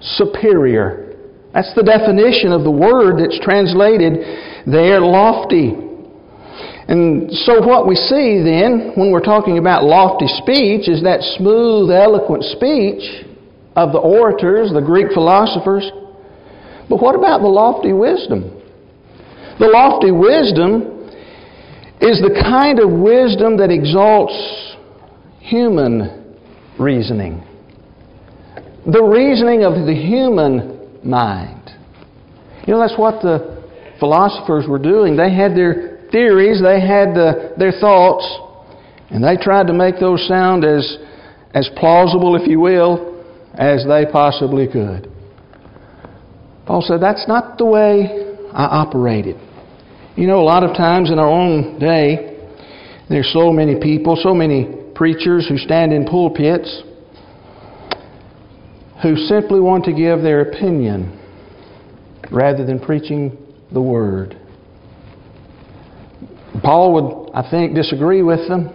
superior. 0.03 1.15
That's 1.53 1.74
the 1.75 1.83
definition 1.83 2.51
of 2.51 2.63
the 2.63 2.72
word 2.72 3.19
that's 3.19 3.39
translated 3.39 4.65
there, 4.65 5.00
lofty. 5.00 5.72
And 6.88 7.31
so, 7.31 7.65
what 7.65 7.88
we 7.88 7.95
see 7.95 8.43
then, 8.43 8.91
when 8.95 9.12
we're 9.12 9.24
talking 9.24 9.57
about 9.57 9.83
lofty 9.83 10.27
speech, 10.27 10.89
is 10.89 11.03
that 11.03 11.22
smooth, 11.38 11.89
eloquent 11.89 12.43
speech 12.43 13.25
of 13.75 13.93
the 13.93 14.00
orators, 14.00 14.72
the 14.74 14.81
Greek 14.81 15.13
philosophers. 15.13 15.89
But 16.89 17.01
what 17.01 17.15
about 17.15 17.39
the 17.39 17.48
lofty 17.48 17.93
wisdom? 17.93 18.62
The 19.60 19.67
lofty 19.67 20.12
wisdom 20.12 21.07
is 22.01 22.19
the 22.19 22.36
kind 22.43 22.79
of 22.79 22.91
wisdom 22.91 23.57
that 23.57 23.69
exalts 23.72 24.36
human 25.39 26.36
reasoning 26.77 27.48
the 28.86 29.02
reasoning 29.02 29.63
of 29.63 29.86
the 29.86 29.94
human 29.94 31.00
mind. 31.04 31.72
You 32.68 32.74
know, 32.74 32.80
that's 32.80 32.98
what 32.98 33.22
the 33.22 33.63
philosophers 34.00 34.66
were 34.68 34.80
doing. 34.80 35.16
They 35.16 35.34
had 35.34 35.56
their 35.56 36.08
theories, 36.12 36.62
they 36.62 36.80
had 36.80 37.16
the, 37.16 37.54
their 37.58 37.72
thoughts, 37.72 38.25
and 39.10 39.24
they 39.24 39.38
tried 39.38 39.68
to 39.68 39.74
make 39.74 40.00
those 40.00 40.28
sound 40.28 40.66
as, 40.66 40.98
as 41.54 41.70
plausible, 41.78 42.36
if 42.36 42.48
you 42.48 42.60
will, 42.60 43.24
as 43.54 43.86
they 43.88 44.06
possibly 44.12 44.68
could. 44.68 45.10
Paul 46.66 46.82
said, 46.82 47.02
That's 47.02 47.28
not 47.28 47.58
the 47.58 47.66
way 47.66 48.36
I 48.54 48.63
operated. 48.66 49.38
You 50.16 50.28
know, 50.28 50.42
a 50.42 50.46
lot 50.46 50.63
of 50.63 50.75
times 50.75 51.10
in 51.10 51.20
our 51.20 51.30
own 51.30 51.80
day, 51.80 52.38
there's 53.10 53.32
so 53.34 53.52
many 53.52 53.80
people, 53.80 54.16
so 54.22 54.34
many 54.34 54.92
preachers 54.96 55.48
who 55.48 55.58
stand 55.58 55.92
in 55.92 56.06
pulpits 56.06 56.84
who 59.03 59.17
simply 59.17 59.60
want 59.60 59.83
to 59.86 59.93
give 59.93 60.22
their 60.22 60.41
opinion 60.41 61.19
rather 62.31 62.65
than 62.65 62.79
preaching 62.79 63.38
the 63.72 63.81
Word. 63.81 64.39
Paul 66.63 66.93
would, 66.93 67.36
I 67.36 67.50
think, 67.51 67.75
disagree 67.75 68.24
with 68.24 68.48
them. 68.48 68.74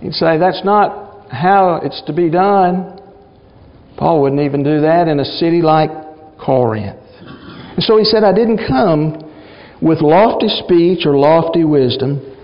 He'd 0.00 0.14
say, 0.14 0.38
that's 0.38 0.64
not 0.64 1.28
how 1.30 1.80
it's 1.84 2.02
to 2.06 2.14
be 2.14 2.30
done. 2.30 2.98
Paul 3.98 4.22
wouldn't 4.22 4.40
even 4.40 4.62
do 4.62 4.80
that 4.80 5.08
in 5.08 5.20
a 5.20 5.24
city 5.24 5.60
like 5.60 5.90
Corinth. 6.40 6.96
And 7.20 7.82
so 7.82 7.98
he 7.98 8.04
said, 8.04 8.24
I 8.24 8.32
didn't 8.32 8.66
come 8.66 9.30
with 9.82 10.00
lofty 10.00 10.48
speech 10.48 11.04
or 11.04 11.16
lofty 11.16 11.64
wisdom, 11.64 12.34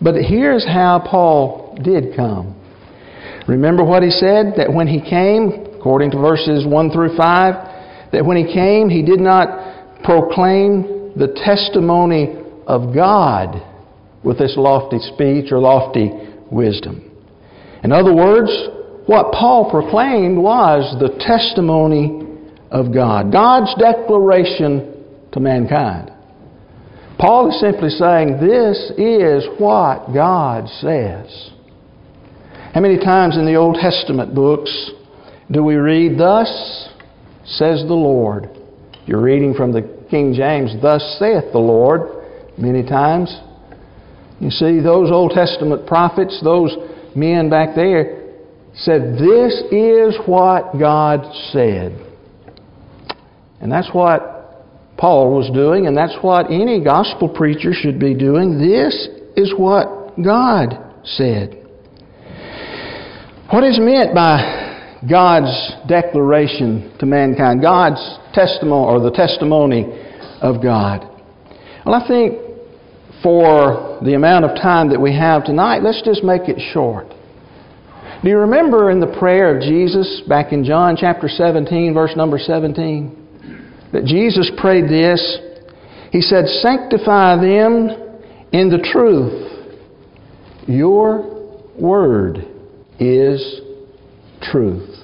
but 0.00 0.14
here's 0.14 0.64
how 0.64 1.04
Paul 1.04 1.76
did 1.82 2.14
come. 2.14 2.54
Remember 3.48 3.84
what 3.84 4.02
he 4.02 4.10
said? 4.10 4.54
That 4.56 4.72
when 4.72 4.86
he 4.86 5.00
came, 5.00 5.67
according 5.88 6.10
to 6.10 6.18
verses 6.18 6.66
1 6.66 6.90
through 6.90 7.16
5, 7.16 8.12
that 8.12 8.22
when 8.22 8.36
he 8.36 8.52
came, 8.52 8.90
he 8.90 9.00
did 9.00 9.20
not 9.20 10.04
proclaim 10.04 11.14
the 11.16 11.28
testimony 11.46 12.36
of 12.66 12.94
God 12.94 13.56
with 14.22 14.36
this 14.38 14.52
lofty 14.58 14.98
speech 14.98 15.50
or 15.50 15.58
lofty 15.60 16.10
wisdom. 16.50 17.10
In 17.82 17.90
other 17.90 18.14
words, 18.14 18.50
what 19.06 19.32
Paul 19.32 19.70
proclaimed 19.70 20.36
was 20.36 20.94
the 21.00 21.08
testimony 21.24 22.36
of 22.70 22.92
God, 22.92 23.32
God's 23.32 23.74
declaration 23.80 25.06
to 25.32 25.40
mankind. 25.40 26.10
Paul 27.18 27.48
is 27.48 27.58
simply 27.60 27.88
saying, 27.88 28.40
This 28.40 28.92
is 28.98 29.48
what 29.58 30.12
God 30.12 30.68
says. 30.80 31.50
How 32.74 32.82
many 32.82 32.98
times 32.98 33.38
in 33.38 33.46
the 33.46 33.54
Old 33.54 33.76
Testament 33.80 34.34
books 34.34 34.90
do 35.50 35.64
we 35.64 35.76
read, 35.76 36.18
Thus 36.18 36.88
says 37.44 37.84
the 37.86 37.94
Lord? 37.94 38.50
You're 39.06 39.22
reading 39.22 39.54
from 39.54 39.72
the 39.72 39.82
King 40.10 40.34
James, 40.34 40.74
Thus 40.82 41.16
saith 41.18 41.52
the 41.52 41.58
Lord, 41.58 42.24
many 42.58 42.82
times. 42.82 43.34
You 44.40 44.50
see, 44.50 44.80
those 44.80 45.10
Old 45.10 45.32
Testament 45.32 45.86
prophets, 45.86 46.40
those 46.44 46.76
men 47.16 47.48
back 47.48 47.74
there, 47.74 48.34
said, 48.74 49.14
This 49.14 49.62
is 49.72 50.16
what 50.26 50.78
God 50.78 51.24
said. 51.50 52.04
And 53.60 53.72
that's 53.72 53.88
what 53.92 54.66
Paul 54.98 55.34
was 55.34 55.50
doing, 55.52 55.86
and 55.86 55.96
that's 55.96 56.16
what 56.20 56.50
any 56.50 56.82
gospel 56.84 57.28
preacher 57.28 57.72
should 57.72 57.98
be 57.98 58.14
doing. 58.14 58.58
This 58.58 59.08
is 59.36 59.54
what 59.56 60.20
God 60.22 60.74
said. 61.04 61.54
What 63.50 63.64
is 63.64 63.78
meant 63.80 64.14
by 64.14 64.67
God's 65.08 65.72
declaration 65.86 66.96
to 66.98 67.06
mankind, 67.06 67.62
God's 67.62 68.00
testimony 68.34 68.86
or 68.86 69.00
the 69.00 69.14
testimony 69.16 69.84
of 70.40 70.62
God? 70.62 71.06
Well, 71.84 71.94
I 71.94 72.06
think 72.06 72.38
for 73.22 73.98
the 74.02 74.14
amount 74.14 74.44
of 74.44 74.56
time 74.56 74.90
that 74.90 75.00
we 75.00 75.14
have 75.16 75.44
tonight, 75.44 75.82
let's 75.82 76.02
just 76.02 76.24
make 76.24 76.48
it 76.48 76.60
short. 76.72 77.08
Do 78.22 78.28
you 78.28 78.38
remember 78.38 78.90
in 78.90 78.98
the 78.98 79.16
prayer 79.18 79.56
of 79.56 79.62
Jesus 79.62 80.22
back 80.28 80.52
in 80.52 80.64
John 80.64 80.96
chapter 80.98 81.28
17, 81.28 81.94
verse 81.94 82.16
number 82.16 82.38
17, 82.38 83.88
that 83.92 84.04
Jesus 84.04 84.50
prayed 84.60 84.84
this? 84.88 85.38
He 86.10 86.20
said, 86.20 86.46
Sanctify 86.46 87.36
them 87.36 87.90
in 88.52 88.70
the 88.70 88.86
truth. 88.92 89.44
Your 90.66 91.46
word 91.78 92.38
is 92.98 93.60
truth. 94.40 94.98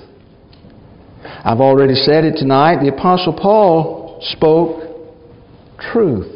I've 1.45 1.61
already 1.61 1.95
said 1.95 2.25
it 2.25 2.37
tonight. 2.37 2.83
The 2.83 2.95
Apostle 2.95 3.33
Paul 3.35 4.19
spoke 4.23 4.83
truth. 5.79 6.33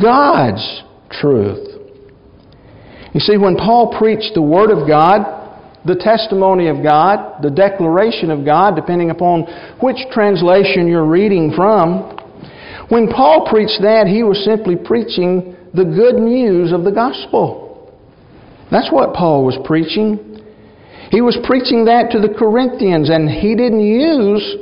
God's 0.00 0.82
truth. 1.10 1.66
You 3.12 3.20
see, 3.20 3.36
when 3.36 3.56
Paul 3.56 3.96
preached 3.98 4.34
the 4.34 4.42
Word 4.42 4.70
of 4.70 4.86
God, 4.86 5.38
the 5.84 5.96
testimony 5.96 6.68
of 6.68 6.82
God, 6.82 7.42
the 7.42 7.50
declaration 7.50 8.30
of 8.30 8.44
God, 8.44 8.76
depending 8.76 9.10
upon 9.10 9.42
which 9.80 9.96
translation 10.12 10.86
you're 10.86 11.06
reading 11.06 11.52
from, 11.54 12.16
when 12.88 13.08
Paul 13.08 13.46
preached 13.48 13.80
that, 13.82 14.06
he 14.06 14.22
was 14.22 14.44
simply 14.44 14.76
preaching 14.76 15.56
the 15.74 15.84
good 15.84 16.16
news 16.16 16.72
of 16.72 16.84
the 16.84 16.90
gospel. 16.90 17.96
That's 18.70 18.90
what 18.92 19.14
Paul 19.14 19.44
was 19.44 19.58
preaching. 19.64 20.29
He 21.10 21.20
was 21.20 21.36
preaching 21.44 21.86
that 21.86 22.12
to 22.12 22.20
the 22.20 22.32
Corinthians, 22.32 23.10
and 23.10 23.28
he 23.28 23.56
didn't 23.56 23.80
use 23.80 24.56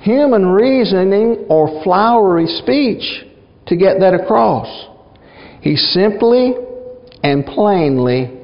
human 0.00 0.46
reasoning 0.46 1.46
or 1.48 1.82
flowery 1.82 2.46
speech 2.46 3.24
to 3.66 3.76
get 3.76 3.98
that 4.00 4.14
across. 4.14 4.86
He 5.60 5.76
simply 5.76 6.54
and 7.24 7.44
plainly 7.44 8.38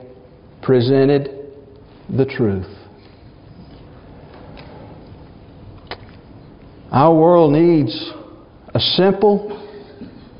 presented 0.63 1.31
the 2.09 2.25
truth. 2.25 2.67
Our 6.91 7.15
world 7.15 7.53
needs 7.53 8.11
a 8.75 8.81
simple 8.81 9.57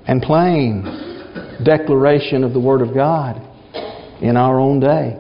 and 0.09 0.21
plain 0.21 0.83
declaration 1.65 2.43
of 2.43 2.55
the 2.55 2.61
Word 2.61 2.81
of 2.81 2.93
God 2.93 3.37
in 4.21 4.37
our 4.37 4.59
own 4.59 4.81
day. 4.81 5.17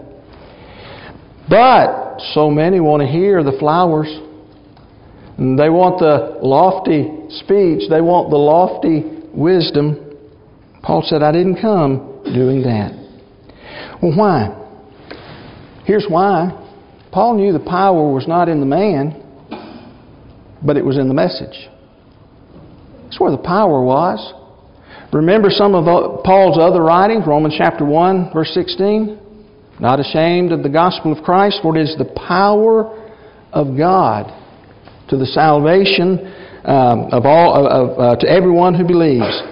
But 1.51 2.21
so 2.33 2.49
many 2.49 2.79
want 2.79 3.03
to 3.03 3.09
hear 3.09 3.43
the 3.43 3.59
flowers. 3.59 4.07
They 5.37 5.69
want 5.69 5.99
the 5.99 6.39
lofty 6.47 7.11
speech. 7.43 7.91
They 7.91 8.01
want 8.01 8.31
the 8.31 8.37
lofty 8.37 9.03
wisdom. 9.35 10.17
Paul 10.81 11.03
said, 11.05 11.23
I 11.23 11.33
didn't 11.33 11.61
come 11.61 12.23
doing 12.25 12.63
that. 12.63 12.93
Well, 14.01 14.17
why? 14.17 14.57
Here's 15.85 16.07
why. 16.09 16.57
Paul 17.11 17.35
knew 17.37 17.53
the 17.53 17.59
power 17.59 18.13
was 18.13 18.29
not 18.29 18.49
in 18.49 18.61
the 18.61 18.67
man, 18.67 19.21
but 20.65 20.77
it 20.77 20.85
was 20.85 20.99
in 20.99 21.09
the 21.09 21.15
message. 21.15 21.69
That's 23.03 23.19
where 23.19 23.33
the 23.33 23.43
power 23.43 23.83
was. 23.83 24.35
Remember 25.13 25.51
some 25.51 25.75
of 25.75 25.89
uh, 25.89 26.23
Paul's 26.23 26.59
other 26.61 26.81
writings, 26.81 27.25
Romans 27.27 27.57
chapter 27.59 27.85
1, 27.85 28.31
verse 28.33 28.55
16? 28.55 29.19
Not 29.81 29.99
ashamed 29.99 30.53
of 30.53 30.63
the 30.63 30.69
gospel 30.69 31.17
of 31.17 31.25
Christ, 31.25 31.61
for 31.63 31.77
it 31.77 31.81
is 31.81 31.97
the 31.97 32.13
power 32.29 33.13
of 33.53 33.77
God 33.77 34.31
to 35.09 35.17
the 35.17 35.27
salvation 35.27 36.19
um, 36.65 37.09
of 37.11 37.25
all 37.25 37.67
of, 37.67 37.99
uh, 37.99 38.21
to 38.21 38.29
everyone 38.29 38.75
who 38.75 38.87
believes, 38.87 39.43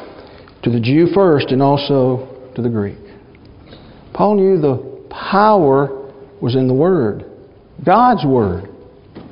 to 0.63 0.71
the 0.71 0.81
Jew 0.81 1.07
first, 1.15 1.51
and 1.51 1.63
also 1.63 2.53
to 2.55 2.63
the 2.63 2.69
Greek. 2.69 2.99
Paul 4.13 4.37
knew 4.37 4.61
the 4.61 5.07
power 5.11 6.13
was 6.43 6.55
in 6.55 6.69
the 6.69 6.75
Word, 6.75 7.25
God's 7.85 8.25
Word, 8.27 8.69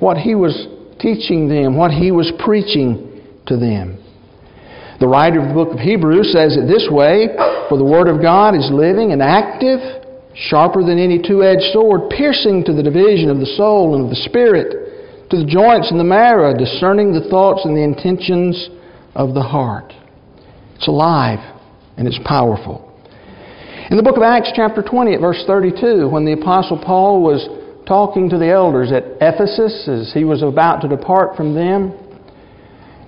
what 0.00 0.16
he 0.16 0.34
was 0.34 0.66
teaching 0.98 1.48
them, 1.48 1.76
what 1.76 1.90
he 1.90 2.10
was 2.10 2.32
preaching 2.42 3.22
to 3.46 3.56
them. 3.56 4.02
The 4.98 5.06
writer 5.06 5.42
of 5.42 5.48
the 5.48 5.54
book 5.54 5.74
of 5.74 5.78
Hebrews 5.78 6.32
says 6.32 6.56
it 6.56 6.66
this 6.66 6.88
way 6.90 7.28
For 7.68 7.76
the 7.76 7.84
Word 7.84 8.08
of 8.08 8.22
God 8.22 8.54
is 8.54 8.70
living 8.72 9.12
and 9.12 9.20
active, 9.20 10.05
sharper 10.36 10.84
than 10.84 10.98
any 10.98 11.20
two 11.20 11.42
edged 11.42 11.72
sword, 11.72 12.10
piercing 12.10 12.64
to 12.64 12.72
the 12.72 12.82
division 12.82 13.30
of 13.30 13.38
the 13.38 13.54
soul 13.56 13.94
and 13.94 14.04
of 14.04 14.10
the 14.10 14.22
spirit 14.28 14.86
to 15.30 15.38
the 15.38 15.46
joints 15.46 15.90
and 15.90 15.98
the 15.98 16.04
marrow, 16.04 16.56
discerning 16.56 17.12
the 17.12 17.28
thoughts 17.28 17.64
and 17.64 17.76
the 17.76 17.82
intentions 17.82 18.68
of 19.14 19.34
the 19.34 19.42
heart. 19.42 19.92
It's 20.76 20.88
alive 20.88 21.40
and 21.96 22.06
it's 22.06 22.20
powerful. 22.24 22.82
In 23.90 23.96
the 23.96 24.02
book 24.02 24.16
of 24.16 24.22
Acts, 24.22 24.50
chapter 24.54 24.82
20, 24.82 25.14
at 25.14 25.20
verse 25.20 25.42
32, 25.46 26.08
when 26.08 26.24
the 26.24 26.32
Apostle 26.32 26.80
Paul 26.84 27.22
was 27.22 27.48
talking 27.86 28.28
to 28.30 28.38
the 28.38 28.50
elders 28.50 28.92
at 28.92 29.04
Ephesus 29.20 29.88
as 29.88 30.12
he 30.12 30.24
was 30.24 30.42
about 30.42 30.80
to 30.82 30.88
depart 30.88 31.36
from 31.36 31.54
them, 31.54 31.94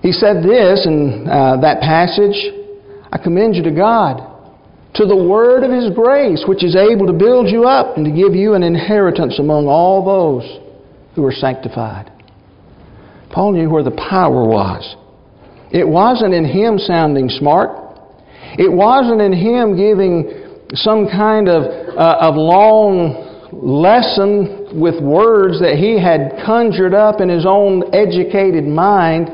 he 0.02 0.12
said 0.12 0.42
this 0.42 0.86
in 0.86 1.26
uh, 1.28 1.60
that 1.60 1.80
passage 1.80 2.54
I 3.10 3.18
commend 3.18 3.56
you 3.56 3.62
to 3.64 3.70
God, 3.70 4.27
to 4.94 5.06
the 5.06 5.16
word 5.16 5.62
of 5.64 5.70
His 5.70 5.90
grace, 5.94 6.44
which 6.46 6.64
is 6.64 6.74
able 6.74 7.06
to 7.06 7.12
build 7.12 7.48
you 7.48 7.64
up 7.64 7.96
and 7.96 8.04
to 8.04 8.10
give 8.10 8.34
you 8.34 8.54
an 8.54 8.62
inheritance 8.62 9.38
among 9.38 9.66
all 9.66 10.04
those 10.04 10.60
who 11.14 11.24
are 11.24 11.32
sanctified. 11.32 12.10
Paul 13.30 13.52
knew 13.52 13.68
where 13.68 13.82
the 13.82 13.90
power 13.90 14.46
was. 14.46 14.96
It 15.70 15.86
wasn't 15.86 16.32
in 16.32 16.44
him 16.44 16.78
sounding 16.78 17.28
smart. 17.28 17.98
It 18.58 18.72
wasn't 18.72 19.20
in 19.20 19.32
him 19.32 19.76
giving 19.76 20.64
some 20.74 21.08
kind 21.08 21.48
of, 21.48 21.62
uh, 21.64 22.18
of 22.20 22.36
long 22.36 23.28
lesson 23.52 24.80
with 24.80 25.02
words 25.02 25.60
that 25.60 25.76
he 25.76 26.00
had 26.00 26.42
conjured 26.44 26.94
up 26.94 27.20
in 27.20 27.28
his 27.28 27.44
own 27.46 27.94
educated 27.94 28.64
mind 28.64 29.30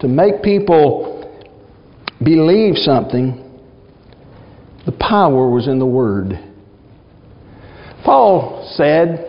to 0.00 0.08
make 0.08 0.42
people 0.42 1.18
believe 2.22 2.76
something. 2.76 3.41
The 4.86 4.92
power 4.92 5.50
was 5.50 5.68
in 5.68 5.78
the 5.78 5.86
Word. 5.86 6.32
Paul 8.04 8.72
said, 8.74 9.28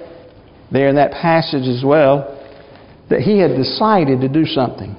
there 0.71 0.89
in 0.89 0.95
that 0.95 1.11
passage 1.11 1.67
as 1.67 1.83
well 1.85 2.29
that 3.09 3.21
he 3.21 3.39
had 3.39 3.55
decided 3.55 4.21
to 4.21 4.27
do 4.27 4.45
something. 4.45 4.95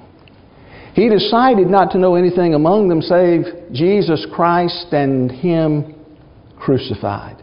He 0.95 1.09
decided 1.09 1.67
not 1.67 1.91
to 1.93 1.99
know 1.99 2.15
anything 2.15 2.55
among 2.55 2.89
them 2.89 3.03
save 3.03 3.73
Jesus 3.73 4.25
Christ 4.33 4.93
and 4.93 5.31
Him 5.31 5.97
crucified. 6.57 7.43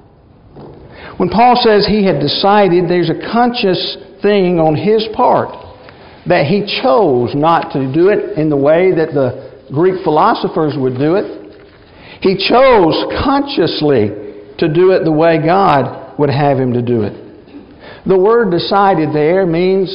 When 1.17 1.27
Paul 1.29 1.59
says 1.61 1.85
he 1.85 2.05
had 2.05 2.21
decided, 2.21 2.89
there's 2.89 3.09
a 3.09 3.19
conscious 3.31 3.97
thing 4.21 4.59
on 4.59 4.75
his 4.75 5.07
part 5.13 5.49
that 6.27 6.45
he 6.45 6.61
chose 6.81 7.35
not 7.35 7.73
to 7.73 7.91
do 7.91 8.09
it 8.09 8.37
in 8.37 8.49
the 8.49 8.57
way 8.57 8.93
that 8.95 9.13
the 9.13 9.51
Greek 9.73 10.03
philosophers 10.03 10.75
would 10.77 10.97
do 10.97 11.15
it. 11.15 11.40
He 12.21 12.37
chose 12.37 12.95
consciously 13.23 14.09
to 14.59 14.71
do 14.71 14.91
it 14.91 15.03
the 15.03 15.11
way 15.11 15.43
God 15.43 16.17
would 16.19 16.29
have 16.29 16.57
him 16.59 16.73
to 16.73 16.81
do 16.81 17.01
it. 17.01 17.17
The 18.05 18.17
word 18.17 18.51
decided 18.51 19.13
there 19.13 19.45
means 19.45 19.89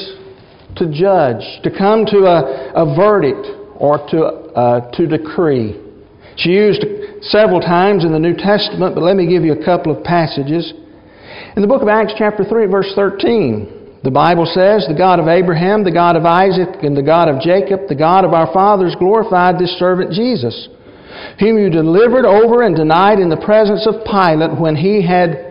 to 0.76 0.90
judge, 0.90 1.42
to 1.62 1.70
come 1.70 2.04
to 2.06 2.26
a, 2.26 2.72
a 2.74 2.96
verdict, 2.96 3.46
or 3.78 3.98
to, 4.10 4.18
uh, 4.22 4.90
to 4.92 5.06
decree. 5.06 5.80
She 6.36 6.50
used 6.50 6.84
several 7.22 7.60
times 7.60 8.04
in 8.04 8.12
the 8.12 8.18
New 8.18 8.34
Testament, 8.34 8.94
but 8.94 9.02
let 9.02 9.16
me 9.16 9.26
give 9.26 9.44
you 9.44 9.52
a 9.52 9.64
couple 9.64 9.96
of 9.96 10.04
passages. 10.04 10.72
In 11.56 11.62
the 11.62 11.68
book 11.68 11.82
of 11.82 11.88
Acts, 11.88 12.12
chapter 12.18 12.44
3, 12.44 12.66
verse 12.66 12.92
13, 12.94 14.00
the 14.04 14.10
Bible 14.10 14.46
says, 14.46 14.86
The 14.86 14.96
God 14.96 15.18
of 15.18 15.28
Abraham, 15.28 15.82
the 15.82 15.92
God 15.92 16.16
of 16.16 16.24
Isaac, 16.24 16.82
and 16.82 16.96
the 16.96 17.02
God 17.02 17.28
of 17.28 17.40
Jacob, 17.40 17.88
the 17.88 17.94
God 17.94 18.24
of 18.24 18.32
our 18.32 18.52
fathers, 18.52 18.94
glorified 18.98 19.58
this 19.58 19.76
servant 19.78 20.12
Jesus, 20.12 20.68
whom 21.38 21.58
you 21.58 21.70
delivered 21.70 22.24
over 22.24 22.62
and 22.62 22.74
denied 22.74 23.18
in 23.18 23.28
the 23.28 23.36
presence 23.36 23.86
of 23.86 24.04
Pilate 24.04 24.58
when 24.58 24.74
he 24.74 25.06
had 25.06 25.46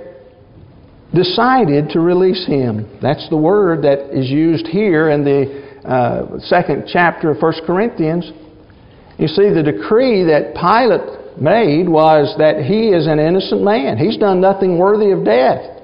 decided 1.14 1.90
to 1.90 2.00
release 2.00 2.46
him. 2.46 2.90
That's 3.02 3.30
the 3.30 3.38
word 3.38 3.84
that 3.84 4.12
is 4.12 4.30
used 4.30 4.68
here 4.68 5.10
in 5.10 5.24
the 5.24 5.66
uh, 5.88 6.40
second 6.40 6.90
chapter 6.92 7.32
of 7.32 7.42
1 7.42 7.54
Corinthians. 7.66 8.32
You 9.18 9.28
see, 9.28 9.54
the 9.54 9.64
decree 9.64 10.24
that 10.26 10.56
Pilate 10.56 11.40
made 11.40 11.88
was 11.88 12.36
that 12.38 12.66
he 12.66 12.90
is 12.90 13.08
an 13.08 13.20
innocent 13.20 13.62
man. 13.64 13.98
He's 13.98 14.18
done 14.18 14.42
nothing 14.42 14.78
worthy 14.78 15.12
of 15.12 15.24
death. 15.24 15.76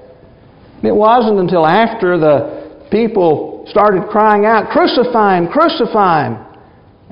It 0.82 0.94
wasn't 0.94 1.38
until 1.38 1.64
after 1.64 2.18
the 2.18 2.88
people 2.90 3.64
started 3.68 4.08
crying 4.10 4.44
out, 4.44 4.70
Crucify 4.70 5.38
him, 5.38 5.48
crucify 5.48 6.26
him, 6.26 6.51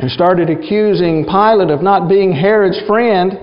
and 0.01 0.11
started 0.11 0.49
accusing 0.49 1.25
Pilate 1.25 1.71
of 1.71 1.83
not 1.83 2.09
being 2.09 2.33
Herod's 2.33 2.81
friend, 2.87 3.39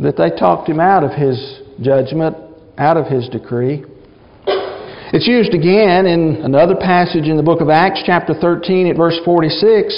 that 0.00 0.16
they 0.16 0.30
talked 0.30 0.68
him 0.68 0.80
out 0.80 1.04
of 1.04 1.12
his 1.12 1.60
judgment, 1.82 2.34
out 2.78 2.96
of 2.96 3.06
his 3.06 3.28
decree. 3.28 3.84
It's 5.12 5.28
used 5.28 5.52
again 5.52 6.06
in 6.06 6.40
another 6.42 6.74
passage 6.74 7.28
in 7.28 7.36
the 7.36 7.42
book 7.42 7.60
of 7.60 7.68
Acts, 7.68 8.00
chapter 8.06 8.32
13, 8.32 8.86
at 8.86 8.96
verse 8.96 9.20
46. 9.26 9.92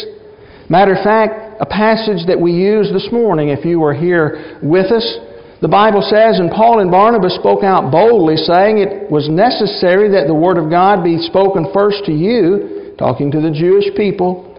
Matter 0.68 0.94
of 0.94 1.04
fact, 1.04 1.62
a 1.62 1.66
passage 1.66 2.26
that 2.26 2.40
we 2.40 2.50
used 2.50 2.92
this 2.92 3.06
morning, 3.12 3.50
if 3.50 3.64
you 3.64 3.78
were 3.78 3.94
here 3.94 4.58
with 4.60 4.90
us. 4.90 5.06
The 5.62 5.68
Bible 5.68 6.02
says, 6.02 6.40
And 6.40 6.50
Paul 6.50 6.80
and 6.80 6.90
Barnabas 6.90 7.36
spoke 7.36 7.62
out 7.62 7.92
boldly, 7.92 8.36
saying, 8.36 8.78
It 8.78 9.08
was 9.08 9.28
necessary 9.30 10.10
that 10.10 10.26
the 10.26 10.34
word 10.34 10.58
of 10.58 10.68
God 10.68 11.04
be 11.04 11.22
spoken 11.22 11.70
first 11.72 12.04
to 12.06 12.12
you, 12.12 12.96
talking 12.98 13.30
to 13.30 13.40
the 13.40 13.54
Jewish 13.54 13.94
people, 13.96 14.53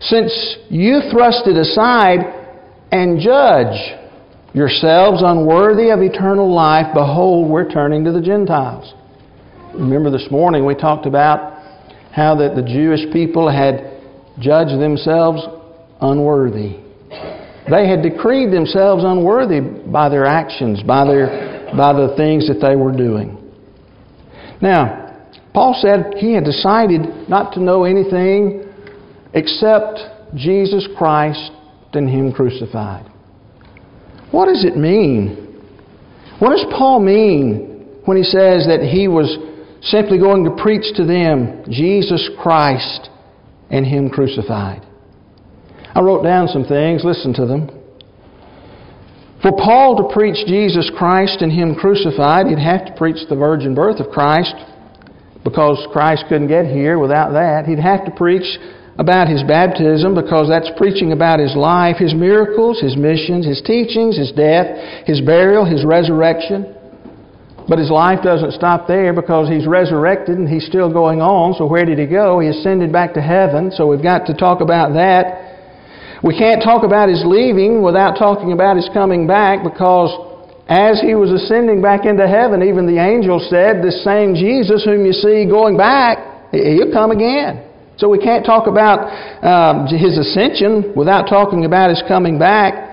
since 0.00 0.56
you 0.68 1.02
thrust 1.12 1.46
it 1.46 1.56
aside 1.56 2.20
and 2.90 3.20
judge 3.20 3.76
yourselves 4.54 5.22
unworthy 5.22 5.90
of 5.90 6.00
eternal 6.00 6.52
life, 6.52 6.86
behold, 6.94 7.50
we're 7.50 7.70
turning 7.70 8.04
to 8.04 8.12
the 8.12 8.20
Gentiles. 8.20 8.94
Remember 9.74 10.10
this 10.10 10.26
morning 10.30 10.64
we 10.64 10.74
talked 10.74 11.06
about 11.06 11.62
how 12.12 12.34
that 12.36 12.56
the 12.56 12.62
Jewish 12.62 13.12
people 13.12 13.50
had 13.50 14.00
judged 14.40 14.80
themselves 14.80 15.42
unworthy. 16.00 16.80
They 17.70 17.86
had 17.86 18.02
decreed 18.02 18.52
themselves 18.52 19.04
unworthy 19.04 19.60
by 19.60 20.08
their 20.08 20.24
actions, 20.24 20.82
by, 20.82 21.04
their, 21.04 21.70
by 21.76 21.92
the 21.92 22.14
things 22.16 22.48
that 22.48 22.58
they 22.60 22.74
were 22.74 22.90
doing. 22.90 23.36
Now, 24.60 25.28
Paul 25.52 25.78
said 25.80 26.14
he 26.16 26.32
had 26.32 26.44
decided 26.44 27.28
not 27.28 27.52
to 27.54 27.60
know 27.60 27.84
anything 27.84 28.69
except 29.34 30.00
Jesus 30.34 30.88
Christ 30.96 31.50
and 31.92 32.08
Him 32.08 32.32
crucified. 32.32 33.06
What 34.30 34.46
does 34.46 34.64
it 34.64 34.76
mean? 34.76 35.46
What 36.38 36.50
does 36.50 36.64
Paul 36.76 37.00
mean 37.00 38.00
when 38.04 38.16
he 38.16 38.22
says 38.22 38.66
that 38.66 38.80
he 38.80 39.08
was 39.08 39.36
simply 39.82 40.18
going 40.18 40.44
to 40.44 40.62
preach 40.62 40.94
to 40.96 41.04
them 41.04 41.64
Jesus 41.68 42.28
Christ 42.40 43.08
and 43.70 43.86
Him 43.86 44.10
crucified. 44.10 44.86
I 45.94 46.00
wrote 46.00 46.22
down 46.22 46.48
some 46.48 46.64
things, 46.64 47.02
listen 47.04 47.32
to 47.34 47.46
them. 47.46 47.68
For 49.42 49.52
Paul 49.52 49.96
to 49.96 50.14
preach 50.14 50.46
Jesus 50.46 50.90
Christ 50.98 51.40
and 51.40 51.50
Him 51.50 51.74
crucified, 51.74 52.46
he'd 52.46 52.58
have 52.58 52.84
to 52.86 52.94
preach 52.96 53.26
the 53.28 53.36
virgin 53.36 53.74
birth 53.74 54.00
of 54.00 54.12
Christ 54.12 54.54
because 55.44 55.86
Christ 55.92 56.24
couldn't 56.28 56.48
get 56.48 56.66
here 56.66 56.98
without 56.98 57.32
that. 57.32 57.64
He'd 57.64 57.78
have 57.78 58.04
to 58.04 58.10
preach 58.10 58.58
about 59.00 59.28
His 59.28 59.42
baptism 59.42 60.14
because 60.14 60.46
that's 60.48 60.68
preaching 60.76 61.12
about 61.12 61.40
His 61.40 61.56
life, 61.56 61.96
His 61.96 62.12
miracles, 62.12 62.78
His 62.80 62.96
missions, 62.96 63.46
His 63.46 63.62
teachings, 63.64 64.20
His 64.20 64.30
death, 64.30 64.68
His 65.06 65.22
burial, 65.22 65.64
His 65.64 65.84
resurrection. 65.84 66.76
But 67.68 67.78
his 67.78 67.90
life 67.90 68.18
doesn't 68.20 68.52
stop 68.52 68.88
there 68.88 69.12
because 69.14 69.48
he's 69.48 69.64
resurrected 69.64 70.36
and 70.36 70.48
he's 70.48 70.66
still 70.66 70.92
going 70.92 71.22
on. 71.22 71.54
So 71.54 71.66
where 71.66 71.84
did 71.84 72.00
he 72.00 72.06
go? 72.06 72.40
He 72.40 72.48
ascended 72.48 72.90
back 72.90 73.14
to 73.14 73.22
heaven. 73.22 73.70
So 73.70 73.86
we've 73.86 74.02
got 74.02 74.26
to 74.26 74.34
talk 74.34 74.60
about 74.60 74.92
that. 74.94 76.18
We 76.24 76.36
can't 76.36 76.60
talk 76.64 76.82
about 76.82 77.08
his 77.08 77.22
leaving 77.24 77.80
without 77.80 78.18
talking 78.18 78.50
about 78.50 78.74
his 78.74 78.90
coming 78.92 79.28
back 79.28 79.62
because 79.62 80.10
as 80.66 81.00
he 81.00 81.14
was 81.14 81.30
ascending 81.30 81.80
back 81.80 82.06
into 82.06 82.26
heaven, 82.26 82.66
even 82.66 82.90
the 82.90 82.98
angel 82.98 83.38
said, 83.38 83.84
This 83.84 84.02
same 84.02 84.34
Jesus 84.34 84.84
whom 84.84 85.06
you 85.06 85.12
see 85.12 85.46
going 85.46 85.76
back, 85.76 86.50
he'll 86.50 86.90
come 86.90 87.12
again. 87.12 87.69
So 88.00 88.08
we 88.08 88.16
can't 88.16 88.46
talk 88.46 88.66
about 88.66 89.12
um, 89.44 89.84
his 89.84 90.16
ascension 90.16 90.96
without 90.96 91.28
talking 91.28 91.66
about 91.66 91.90
his 91.90 92.02
coming 92.08 92.38
back. 92.38 92.88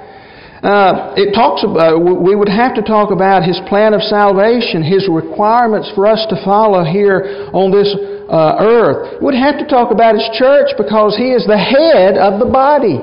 Uh, 0.60 1.14
it 1.16 1.32
talks 1.32 1.64
about, 1.64 2.02
we 2.02 2.36
would 2.36 2.50
have 2.50 2.76
to 2.76 2.82
talk 2.82 3.12
about 3.12 3.46
His 3.46 3.62
plan 3.70 3.94
of 3.94 4.02
salvation, 4.02 4.82
His 4.82 5.08
requirements 5.08 5.92
for 5.94 6.08
us 6.08 6.26
to 6.34 6.36
follow 6.44 6.84
here 6.84 7.48
on 7.54 7.70
this 7.70 7.88
uh, 8.28 8.58
earth. 8.60 9.22
We'd 9.22 9.38
have 9.38 9.62
to 9.62 9.68
talk 9.70 9.94
about 9.94 10.16
His 10.16 10.28
church 10.34 10.74
because 10.76 11.16
He 11.16 11.30
is 11.30 11.46
the 11.46 11.62
head 11.62 12.18
of 12.18 12.42
the 12.42 12.50
body. 12.50 12.98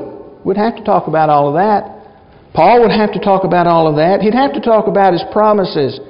We'd 0.44 0.58
have 0.58 0.74
to 0.76 0.82
talk 0.82 1.06
about 1.06 1.30
all 1.30 1.48
of 1.48 1.54
that. 1.54 1.88
Paul 2.52 2.82
would 2.82 2.90
have 2.90 3.12
to 3.14 3.20
talk 3.20 3.44
about 3.44 3.68
all 3.68 3.86
of 3.86 3.94
that. 3.96 4.20
He'd 4.20 4.34
have 4.34 4.52
to 4.54 4.60
talk 4.60 4.88
about 4.88 5.14
His 5.14 5.22
promises. 5.30 6.00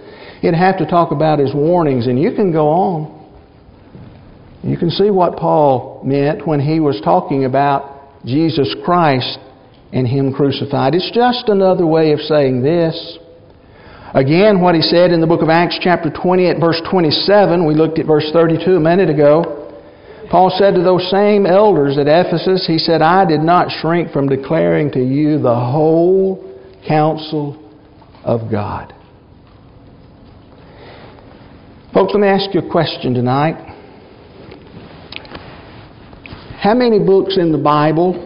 He'd 0.41 0.57
have 0.57 0.79
to 0.79 0.87
talk 0.89 1.13
about 1.13 1.39
His 1.39 1.55
warnings, 1.55 2.09
and 2.09 2.19
you 2.19 2.33
can 2.35 2.51
go 2.51 2.67
on. 2.69 3.14
You 4.65 4.79
can 4.79 4.89
see 4.89 5.11
what 5.11 5.37
Paul 5.37 6.01
meant 6.05 6.47
when 6.47 6.59
he 6.59 6.81
was 6.81 6.99
talking 7.05 7.45
about 7.45 8.25
Jesus 8.25 8.75
Christ 8.83 9.39
and 9.93 10.09
Him 10.09 10.33
crucified. 10.33 10.95
It's 10.95 11.11
just 11.11 11.51
another 11.51 11.87
way 11.87 12.13
of 12.13 12.21
saying 12.21 12.63
this. 12.63 13.19
Again, 14.15 14.63
what 14.63 14.75
he 14.75 14.81
said 14.81 15.11
in 15.11 15.21
the 15.21 15.27
book 15.27 15.43
of 15.43 15.51
Acts, 15.51 15.79
chapter 15.83 16.09
20, 16.09 16.49
at 16.49 16.61
verse 16.61 16.81
27, 16.91 17.67
we 17.67 17.75
looked 17.75 17.99
at 17.99 18.07
verse 18.07 18.31
32 18.33 18.77
a 18.77 18.81
minute 18.81 19.11
ago. 19.11 19.61
Paul 20.31 20.55
said 20.57 20.75
to 20.77 20.83
those 20.83 21.11
same 21.11 21.45
elders 21.45 21.99
at 21.99 22.07
Ephesus, 22.07 22.65
he 22.67 22.79
said, 22.79 23.03
I 23.03 23.27
did 23.27 23.41
not 23.41 23.69
shrink 23.83 24.13
from 24.13 24.29
declaring 24.29 24.91
to 24.93 25.01
you 25.01 25.39
the 25.39 25.55
whole 25.55 26.59
counsel 26.89 27.61
of 28.25 28.51
God. 28.51 28.95
Folks, 31.93 32.15
let 32.15 32.21
me 32.21 32.29
ask 32.29 32.55
you 32.55 32.61
a 32.61 32.71
question 32.71 33.13
tonight. 33.15 33.74
How 36.65 36.73
many 36.73 36.99
books 36.99 37.37
in 37.37 37.53
the 37.53 37.59
Bible 37.59 38.17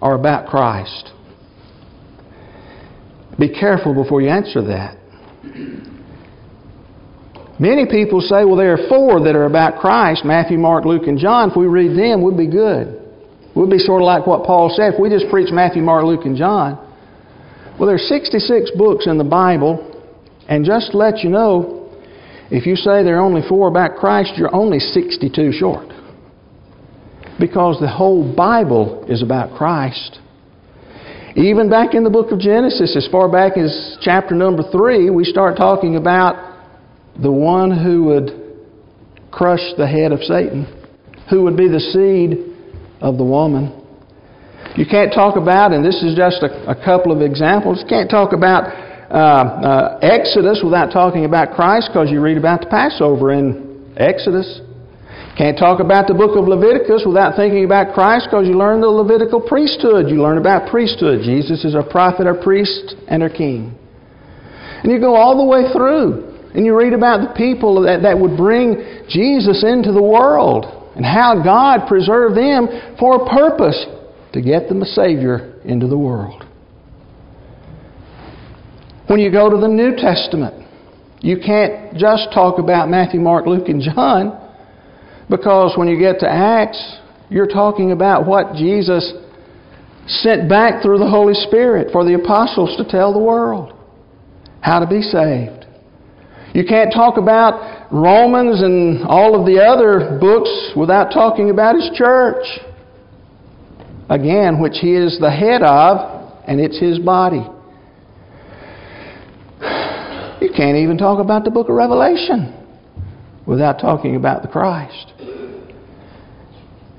are 0.00 0.14
about 0.14 0.46
Christ? 0.46 1.10
Be 3.36 3.48
careful 3.48 3.94
before 3.94 4.22
you 4.22 4.28
answer 4.28 4.62
that. 4.62 4.96
Many 7.58 7.86
people 7.90 8.20
say, 8.20 8.44
well, 8.44 8.54
there 8.54 8.74
are 8.74 8.88
four 8.88 9.24
that 9.24 9.34
are 9.34 9.44
about 9.44 9.80
Christ 9.80 10.24
Matthew, 10.24 10.56
Mark, 10.56 10.84
Luke, 10.84 11.08
and 11.08 11.18
John. 11.18 11.50
If 11.50 11.56
we 11.56 11.66
read 11.66 11.98
them, 11.98 12.22
we'd 12.22 12.36
be 12.36 12.46
good. 12.46 13.02
We'd 13.56 13.68
be 13.68 13.80
sort 13.80 14.02
of 14.02 14.06
like 14.06 14.24
what 14.24 14.44
Paul 14.44 14.72
said. 14.72 14.94
If 14.94 15.00
we 15.00 15.08
just 15.10 15.28
preach 15.28 15.50
Matthew, 15.50 15.82
Mark, 15.82 16.04
Luke, 16.04 16.24
and 16.26 16.36
John. 16.36 16.76
Well, 17.76 17.88
there 17.88 17.96
are 17.96 17.98
66 17.98 18.70
books 18.78 19.08
in 19.08 19.18
the 19.18 19.24
Bible, 19.24 20.00
and 20.48 20.64
just 20.64 20.92
to 20.92 20.96
let 20.96 21.24
you 21.24 21.30
know, 21.30 21.90
if 22.52 22.66
you 22.66 22.76
say 22.76 23.02
there 23.02 23.16
are 23.16 23.24
only 23.24 23.42
four 23.48 23.66
about 23.66 23.96
Christ, 23.96 24.34
you're 24.36 24.54
only 24.54 24.78
62 24.78 25.50
short 25.50 25.90
because 27.40 27.80
the 27.80 27.88
whole 27.88 28.34
Bible 28.36 29.04
is 29.08 29.22
about 29.22 29.56
Christ. 29.56 30.20
Even 31.36 31.70
back 31.70 31.94
in 31.94 32.04
the 32.04 32.10
book 32.10 32.32
of 32.32 32.38
Genesis, 32.38 32.96
as 32.96 33.08
far 33.10 33.30
back 33.30 33.56
as 33.56 33.96
chapter 34.02 34.34
number 34.34 34.62
3, 34.70 35.10
we 35.10 35.24
start 35.24 35.56
talking 35.56 35.96
about 35.96 36.58
the 37.20 37.30
one 37.30 37.70
who 37.70 38.04
would 38.04 38.30
crush 39.30 39.62
the 39.78 39.86
head 39.86 40.12
of 40.12 40.20
Satan, 40.20 40.66
who 41.30 41.42
would 41.44 41.56
be 41.56 41.68
the 41.68 41.80
seed 41.80 42.56
of 43.00 43.16
the 43.16 43.24
woman. 43.24 43.76
You 44.76 44.86
can't 44.86 45.12
talk 45.12 45.36
about, 45.36 45.72
and 45.72 45.84
this 45.84 46.02
is 46.02 46.16
just 46.16 46.42
a, 46.42 46.70
a 46.70 46.74
couple 46.74 47.10
of 47.10 47.22
examples, 47.22 47.80
you 47.80 47.88
can't 47.88 48.10
talk 48.10 48.32
about 48.32 48.64
uh, 49.10 49.16
uh, 49.16 49.98
Exodus 50.02 50.60
without 50.62 50.92
talking 50.92 51.24
about 51.24 51.54
Christ 51.54 51.90
because 51.92 52.10
you 52.10 52.20
read 52.20 52.38
about 52.38 52.60
the 52.60 52.66
Passover 52.66 53.32
in 53.32 53.94
Exodus. 53.96 54.60
Can't 55.40 55.56
talk 55.56 55.80
about 55.80 56.06
the 56.06 56.12
book 56.12 56.36
of 56.36 56.44
Leviticus 56.44 57.04
without 57.06 57.34
thinking 57.34 57.64
about 57.64 57.94
Christ 57.94 58.28
because 58.28 58.46
you 58.46 58.52
learn 58.52 58.82
the 58.82 58.92
Levitical 58.92 59.40
priesthood. 59.40 60.12
You 60.12 60.20
learn 60.20 60.36
about 60.36 60.68
priesthood. 60.68 61.24
Jesus 61.24 61.64
is 61.64 61.74
our 61.74 61.82
prophet, 61.82 62.26
our 62.26 62.36
priest, 62.36 62.94
and 63.08 63.22
our 63.22 63.30
king. 63.30 63.72
And 64.84 64.92
you 64.92 65.00
go 65.00 65.14
all 65.16 65.40
the 65.40 65.48
way 65.48 65.72
through 65.72 66.52
and 66.52 66.66
you 66.66 66.76
read 66.76 66.92
about 66.92 67.26
the 67.26 67.32
people 67.32 67.80
that, 67.88 68.02
that 68.02 68.20
would 68.20 68.36
bring 68.36 68.84
Jesus 69.08 69.64
into 69.64 69.92
the 69.92 70.02
world 70.02 70.92
and 70.94 71.06
how 71.06 71.40
God 71.42 71.88
preserved 71.88 72.36
them 72.36 72.68
for 72.98 73.24
a 73.24 73.30
purpose 73.30 73.86
to 74.34 74.42
get 74.42 74.68
them 74.68 74.82
a 74.82 74.86
Savior 74.92 75.58
into 75.64 75.88
the 75.88 75.96
world. 75.96 76.44
When 79.06 79.20
you 79.20 79.32
go 79.32 79.48
to 79.48 79.56
the 79.56 79.68
New 79.68 79.96
Testament, 79.96 80.68
you 81.22 81.38
can't 81.40 81.96
just 81.96 82.28
talk 82.34 82.58
about 82.58 82.90
Matthew, 82.90 83.20
Mark, 83.20 83.46
Luke, 83.46 83.68
and 83.68 83.80
John. 83.80 84.39
Because 85.30 85.74
when 85.76 85.86
you 85.86 85.98
get 85.98 86.18
to 86.20 86.28
Acts, 86.28 86.98
you're 87.30 87.46
talking 87.46 87.92
about 87.92 88.26
what 88.26 88.56
Jesus 88.56 89.14
sent 90.06 90.48
back 90.48 90.82
through 90.82 90.98
the 90.98 91.08
Holy 91.08 91.34
Spirit 91.34 91.92
for 91.92 92.04
the 92.04 92.14
apostles 92.14 92.76
to 92.76 92.84
tell 92.90 93.12
the 93.12 93.18
world 93.20 93.72
how 94.60 94.80
to 94.80 94.86
be 94.86 95.00
saved. 95.00 95.66
You 96.52 96.64
can't 96.64 96.92
talk 96.92 97.16
about 97.16 97.86
Romans 97.92 98.60
and 98.60 99.06
all 99.06 99.38
of 99.38 99.46
the 99.46 99.62
other 99.62 100.18
books 100.18 100.72
without 100.76 101.12
talking 101.12 101.50
about 101.50 101.76
His 101.76 101.90
church. 101.94 102.44
Again, 104.08 104.60
which 104.60 104.78
He 104.80 104.96
is 104.96 105.18
the 105.20 105.30
head 105.30 105.62
of, 105.62 106.34
and 106.48 106.60
it's 106.60 106.78
His 106.80 106.98
body. 106.98 107.46
You 110.40 110.50
can't 110.56 110.78
even 110.78 110.98
talk 110.98 111.20
about 111.20 111.44
the 111.44 111.50
book 111.50 111.68
of 111.68 111.76
Revelation 111.76 112.56
without 113.46 113.78
talking 113.78 114.16
about 114.16 114.42
the 114.42 114.48
Christ. 114.48 115.09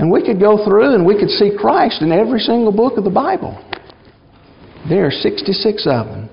And 0.01 0.09
we 0.09 0.25
could 0.25 0.39
go 0.39 0.65
through 0.65 0.95
and 0.95 1.05
we 1.05 1.13
could 1.13 1.29
see 1.29 1.51
Christ 1.55 2.01
in 2.01 2.11
every 2.11 2.39
single 2.39 2.71
book 2.71 2.97
of 2.97 3.03
the 3.03 3.11
Bible. 3.11 3.53
There 4.89 5.05
are 5.05 5.11
66 5.11 5.85
of 5.85 6.07
them. 6.07 6.29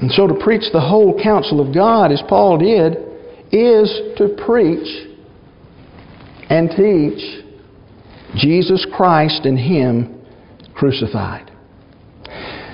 And 0.00 0.12
so 0.12 0.28
to 0.28 0.34
preach 0.34 0.62
the 0.72 0.80
whole 0.80 1.20
counsel 1.20 1.60
of 1.60 1.74
God, 1.74 2.12
as 2.12 2.22
Paul 2.28 2.58
did, 2.58 2.98
is 3.50 3.92
to 4.18 4.36
preach 4.46 5.08
and 6.48 6.70
teach 6.70 7.44
Jesus 8.36 8.86
Christ 8.94 9.44
and 9.44 9.58
Him 9.58 10.24
crucified. 10.72 11.50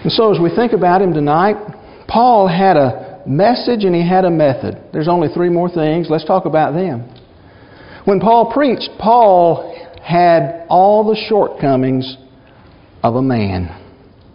And 0.02 0.12
so 0.12 0.34
as 0.34 0.38
we 0.38 0.54
think 0.54 0.74
about 0.74 1.00
Him 1.00 1.14
tonight, 1.14 1.56
Paul 2.08 2.46
had 2.46 2.76
a 2.76 3.22
message 3.26 3.84
and 3.84 3.94
he 3.94 4.06
had 4.06 4.26
a 4.26 4.30
method. 4.30 4.76
There's 4.92 5.08
only 5.08 5.28
three 5.32 5.48
more 5.48 5.70
things. 5.70 6.08
Let's 6.10 6.26
talk 6.26 6.44
about 6.44 6.74
them. 6.74 7.08
When 8.04 8.20
Paul 8.20 8.52
preached, 8.52 8.90
Paul 8.98 9.73
had 10.04 10.66
all 10.68 11.04
the 11.04 11.16
shortcomings 11.28 12.16
of 13.02 13.14
a 13.14 13.22
man. 13.22 13.80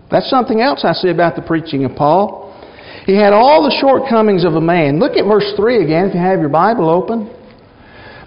That's 0.10 0.30
something 0.30 0.62
else 0.62 0.84
I 0.84 0.94
see 0.94 1.10
about 1.10 1.36
the 1.36 1.44
preaching 1.44 1.86
of 1.86 1.96
Paul. 1.96 2.50
He 3.06 3.16
had 3.16 3.34
all 3.34 3.64
the 3.64 3.76
shortcomings 3.80 4.46
of 4.46 4.54
a 4.54 4.62
man. 4.62 5.00
Look 5.00 5.14
at 5.14 5.26
verse 5.26 5.54
3 5.56 5.84
again 5.84 6.08
if 6.08 6.16
you 6.16 6.20
have 6.20 6.40
your 6.40 6.50
Bible 6.50 6.90
open. 6.90 7.30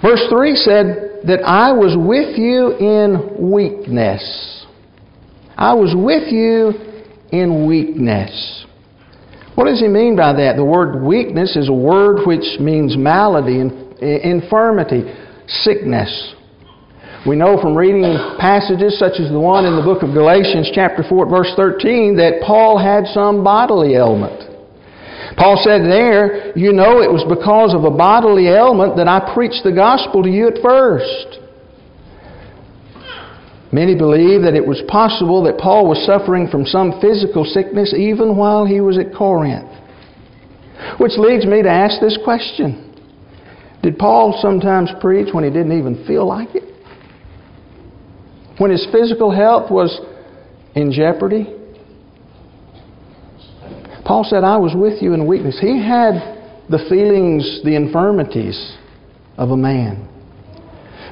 Verse 0.01 0.23
3 0.31 0.55
said 0.55 1.21
that 1.27 1.43
I 1.45 1.73
was 1.73 1.97
with 1.99 2.39
you 2.39 2.77
in 2.79 3.51
weakness. 3.51 4.67
I 5.57 5.75
was 5.75 5.95
with 5.97 6.33
you 6.33 6.73
in 7.31 7.67
weakness. 7.67 8.67
What 9.55 9.67
does 9.67 9.81
he 9.81 9.89
mean 9.89 10.17
by 10.17 10.33
that? 10.33 10.57
The 10.57 10.65
word 10.65 11.03
weakness 11.03 11.57
is 11.57 11.69
a 11.69 11.73
word 11.73 12.27
which 12.27 12.59
means 12.59 12.97
malady, 12.97 13.61
and 13.61 13.99
infirmity, 14.01 15.13
sickness. 15.47 16.35
We 17.25 17.37
know 17.37 17.61
from 17.63 17.77
reading 17.77 18.03
passages 18.41 18.99
such 18.99 19.21
as 19.21 19.31
the 19.31 19.39
one 19.39 19.65
in 19.65 19.77
the 19.77 19.83
book 19.83 20.03
of 20.03 20.11
Galatians, 20.13 20.71
chapter 20.75 21.05
4, 21.09 21.31
verse 21.31 21.53
13, 21.55 22.17
that 22.17 22.43
Paul 22.45 22.79
had 22.79 23.07
some 23.15 23.45
bodily 23.45 23.95
ailment. 23.95 24.51
Paul 25.37 25.55
said 25.63 25.83
there, 25.87 26.51
You 26.59 26.73
know, 26.73 26.99
it 27.01 27.07
was 27.07 27.23
because 27.31 27.75
of 27.75 27.85
a 27.85 27.95
bodily 27.95 28.49
ailment 28.49 28.97
that 28.97 29.07
I 29.07 29.33
preached 29.35 29.63
the 29.63 29.71
gospel 29.71 30.25
to 30.25 30.29
you 30.29 30.49
at 30.49 30.59
first. 30.63 31.39
Many 33.71 33.95
believe 33.95 34.43
that 34.43 34.55
it 34.55 34.67
was 34.67 34.83
possible 34.89 35.45
that 35.45 35.59
Paul 35.59 35.89
was 35.89 36.05
suffering 36.05 36.49
from 36.49 36.67
some 36.67 37.01
physical 37.01 37.45
sickness 37.45 37.95
even 37.97 38.37
while 38.37 38.67
he 38.67 38.81
was 38.81 38.99
at 38.99 39.15
Corinth. 39.15 39.71
Which 40.99 41.13
leads 41.17 41.47
me 41.47 41.63
to 41.63 41.71
ask 41.71 42.01
this 42.01 42.19
question 42.25 42.99
Did 43.81 43.97
Paul 43.97 44.37
sometimes 44.43 44.91
preach 45.01 45.33
when 45.33 45.45
he 45.45 45.51
didn't 45.51 45.79
even 45.79 46.05
feel 46.05 46.27
like 46.27 46.53
it? 46.57 46.72
When 48.63 48.71
his 48.71 48.87
physical 48.93 49.33
health 49.33 49.73
was 49.73 50.01
in 50.77 50.93
jeopardy. 50.93 51.53
Paul 54.05 54.23
said, 54.23 54.45
I 54.45 54.57
was 54.57 54.73
with 54.77 55.03
you 55.03 55.15
in 55.15 55.27
weakness. 55.27 55.59
He 55.61 55.83
had 55.83 56.15
the 56.71 56.79
feelings, 56.89 57.61
the 57.65 57.75
infirmities 57.75 58.77
of 59.37 59.51
a 59.51 59.57
man. 59.57 60.09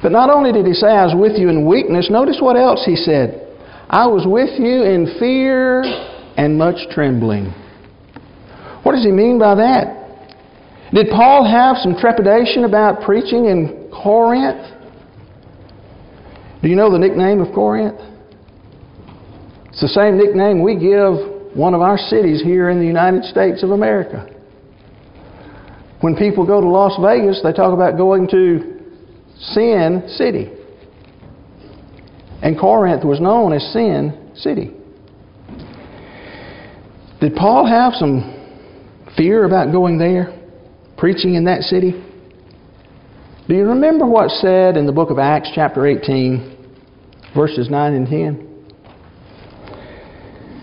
But 0.01 0.13
not 0.13 0.29
only 0.29 0.53
did 0.53 0.65
he 0.65 0.73
say, 0.73 0.87
I 0.87 1.03
was 1.03 1.13
with 1.13 1.37
you 1.37 1.49
in 1.49 1.67
weakness, 1.67 2.09
notice 2.09 2.37
what 2.39 2.55
else 2.55 2.85
he 2.85 2.95
said. 2.95 3.45
I 3.89 4.07
was 4.07 4.23
with 4.25 4.57
you 4.57 4.83
in 4.83 5.19
fear 5.19 5.83
and 6.37 6.57
much 6.57 6.77
trembling. 6.91 7.53
What 8.83 8.93
does 8.93 9.03
he 9.03 9.11
mean 9.11 9.37
by 9.37 9.55
that? 9.55 10.31
Did 10.93 11.07
Paul 11.09 11.43
have 11.43 11.75
some 11.83 11.97
trepidation 11.99 12.63
about 12.63 13.01
preaching 13.01 13.45
in 13.45 13.91
Corinth? 13.91 14.80
Do 16.61 16.67
you 16.67 16.75
know 16.75 16.91
the 16.91 16.99
nickname 16.99 17.41
of 17.41 17.53
Corinth? 17.55 17.99
It's 19.69 19.81
the 19.81 19.87
same 19.87 20.17
nickname 20.17 20.61
we 20.61 20.75
give 20.75 21.55
one 21.55 21.73
of 21.73 21.81
our 21.81 21.97
cities 21.97 22.41
here 22.43 22.69
in 22.69 22.79
the 22.79 22.85
United 22.85 23.23
States 23.23 23.63
of 23.63 23.71
America. 23.71 24.27
When 26.01 26.15
people 26.15 26.45
go 26.45 26.61
to 26.61 26.67
Las 26.67 26.93
Vegas, 27.01 27.41
they 27.43 27.51
talk 27.51 27.73
about 27.73 27.97
going 27.97 28.27
to 28.29 28.79
Sin 29.39 30.03
City. 30.07 30.51
And 32.43 32.59
Corinth 32.59 33.03
was 33.03 33.19
known 33.19 33.53
as 33.53 33.63
Sin 33.73 34.31
City. 34.35 34.71
Did 37.21 37.35
Paul 37.35 37.67
have 37.67 37.93
some 37.93 38.37
fear 39.15 39.45
about 39.45 39.71
going 39.71 39.97
there, 39.97 40.37
preaching 40.97 41.35
in 41.35 41.45
that 41.45 41.61
city? 41.61 42.03
Do 43.51 43.57
you 43.57 43.65
remember 43.65 44.05
what's 44.05 44.39
said 44.39 44.77
in 44.77 44.85
the 44.85 44.93
book 44.93 45.09
of 45.09 45.19
Acts, 45.19 45.51
chapter 45.53 45.85
18, 45.85 47.35
verses 47.35 47.69
9 47.69 47.93
and 47.93 48.07
10? 48.07 48.47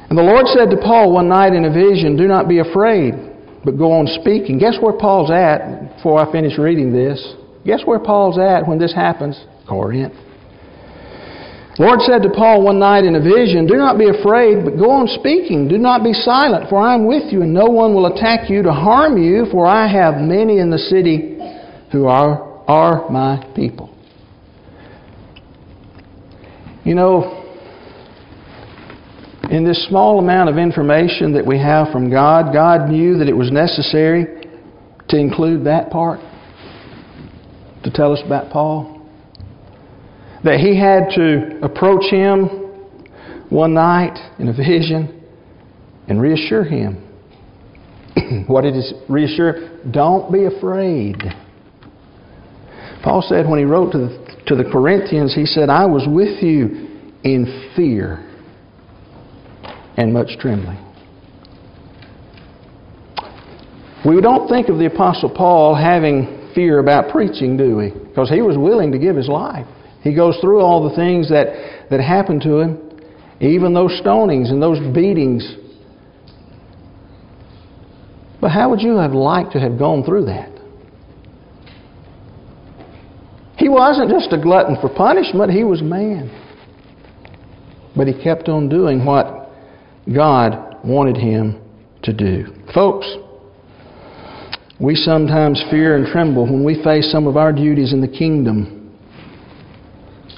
And 0.08 0.16
the 0.16 0.22
Lord 0.22 0.46
said 0.46 0.70
to 0.70 0.78
Paul 0.78 1.12
one 1.12 1.28
night 1.28 1.52
in 1.52 1.66
a 1.66 1.70
vision, 1.70 2.16
Do 2.16 2.26
not 2.26 2.48
be 2.48 2.60
afraid, 2.60 3.12
but 3.62 3.76
go 3.76 3.92
on 3.92 4.06
speaking. 4.22 4.56
Guess 4.56 4.78
where 4.80 4.96
Paul's 4.96 5.30
at 5.30 5.96
before 5.96 6.16
I 6.16 6.32
finish 6.32 6.56
reading 6.56 6.90
this? 6.90 7.20
Guess 7.66 7.82
where 7.84 7.98
Paul's 7.98 8.38
at 8.38 8.66
when 8.66 8.78
this 8.78 8.94
happens? 8.94 9.38
Corinth. 9.68 10.14
Lord 11.78 12.00
said 12.00 12.22
to 12.22 12.30
Paul 12.30 12.64
one 12.64 12.78
night 12.78 13.04
in 13.04 13.16
a 13.16 13.20
vision, 13.20 13.66
Do 13.66 13.76
not 13.76 13.98
be 13.98 14.08
afraid, 14.08 14.64
but 14.64 14.78
go 14.78 14.88
on 14.88 15.08
speaking. 15.20 15.68
Do 15.68 15.76
not 15.76 16.02
be 16.02 16.14
silent, 16.14 16.70
for 16.70 16.80
I 16.80 16.94
am 16.94 17.06
with 17.06 17.30
you, 17.34 17.42
and 17.42 17.52
no 17.52 17.66
one 17.66 17.92
will 17.92 18.06
attack 18.06 18.48
you 18.48 18.62
to 18.62 18.72
harm 18.72 19.22
you, 19.22 19.44
for 19.52 19.66
I 19.66 19.86
have 19.86 20.14
many 20.22 20.58
in 20.58 20.70
the 20.70 20.78
city 20.78 21.36
who 21.92 22.06
are 22.06 22.47
are 22.68 23.08
my 23.10 23.50
people. 23.56 23.94
You 26.84 26.94
know, 26.94 27.44
in 29.50 29.64
this 29.64 29.86
small 29.88 30.18
amount 30.18 30.50
of 30.50 30.58
information 30.58 31.32
that 31.32 31.44
we 31.44 31.58
have 31.58 31.90
from 31.90 32.10
God, 32.10 32.52
God 32.52 32.90
knew 32.90 33.16
that 33.18 33.28
it 33.28 33.36
was 33.36 33.50
necessary 33.50 34.46
to 35.08 35.16
include 35.16 35.64
that 35.64 35.90
part 35.90 36.20
to 37.84 37.90
tell 37.90 38.12
us 38.12 38.20
about 38.24 38.52
Paul. 38.52 39.06
That 40.44 40.60
he 40.60 40.78
had 40.78 41.08
to 41.16 41.60
approach 41.64 42.04
him 42.10 42.44
one 43.48 43.74
night 43.74 44.18
in 44.38 44.48
a 44.48 44.52
vision 44.52 45.24
and 46.08 46.20
reassure 46.20 46.64
him. 46.64 47.04
what 48.46 48.62
did 48.62 48.74
he 48.74 48.92
reassure? 49.08 49.80
Don't 49.90 50.30
be 50.30 50.44
afraid. 50.44 51.16
Paul 53.08 53.22
said 53.22 53.48
when 53.48 53.58
he 53.58 53.64
wrote 53.64 53.92
to 53.92 53.98
the, 53.98 54.42
to 54.48 54.54
the 54.54 54.64
Corinthians, 54.70 55.34
he 55.34 55.46
said, 55.46 55.70
I 55.70 55.86
was 55.86 56.06
with 56.06 56.42
you 56.42 57.06
in 57.24 57.72
fear 57.74 58.18
and 59.96 60.12
much 60.12 60.38
trembling. 60.38 60.76
We 64.04 64.20
don't 64.20 64.46
think 64.46 64.68
of 64.68 64.76
the 64.76 64.84
Apostle 64.84 65.30
Paul 65.34 65.74
having 65.74 66.50
fear 66.54 66.80
about 66.80 67.10
preaching, 67.10 67.56
do 67.56 67.78
we? 67.78 67.92
Because 67.92 68.28
he 68.28 68.42
was 68.42 68.58
willing 68.58 68.92
to 68.92 68.98
give 68.98 69.16
his 69.16 69.28
life. 69.28 69.66
He 70.02 70.14
goes 70.14 70.36
through 70.42 70.60
all 70.60 70.86
the 70.86 70.94
things 70.94 71.30
that, 71.30 71.88
that 71.88 72.00
happened 72.00 72.42
to 72.42 72.58
him, 72.58 73.00
even 73.40 73.72
those 73.72 73.98
stonings 74.04 74.50
and 74.50 74.60
those 74.60 74.80
beatings. 74.94 75.56
But 78.42 78.50
how 78.50 78.68
would 78.68 78.82
you 78.82 78.96
have 78.96 79.12
liked 79.12 79.52
to 79.52 79.60
have 79.60 79.78
gone 79.78 80.04
through 80.04 80.26
that? 80.26 80.57
He 83.68 83.74
wasn't 83.74 84.08
just 84.08 84.32
a 84.32 84.38
glutton 84.40 84.78
for 84.80 84.88
punishment, 84.88 85.52
he 85.52 85.62
was 85.62 85.82
man. 85.82 86.30
But 87.94 88.06
he 88.06 88.14
kept 88.14 88.48
on 88.48 88.70
doing 88.70 89.04
what 89.04 89.50
God 90.10 90.82
wanted 90.82 91.18
him 91.18 91.60
to 92.04 92.14
do. 92.14 92.46
Folks, 92.72 93.06
we 94.80 94.94
sometimes 94.94 95.62
fear 95.70 95.96
and 95.98 96.06
tremble 96.06 96.44
when 96.44 96.64
we 96.64 96.82
face 96.82 97.12
some 97.12 97.26
of 97.26 97.36
our 97.36 97.52
duties 97.52 97.92
in 97.92 98.00
the 98.00 98.08
kingdom. 98.08 98.96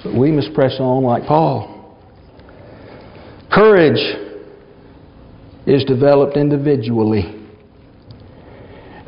But 0.02 0.18
we 0.18 0.32
must 0.32 0.52
press 0.52 0.78
on 0.80 1.04
like 1.04 1.22
Paul. 1.26 1.96
Courage 3.52 4.00
is 5.68 5.84
developed 5.84 6.36
individually. 6.36 7.46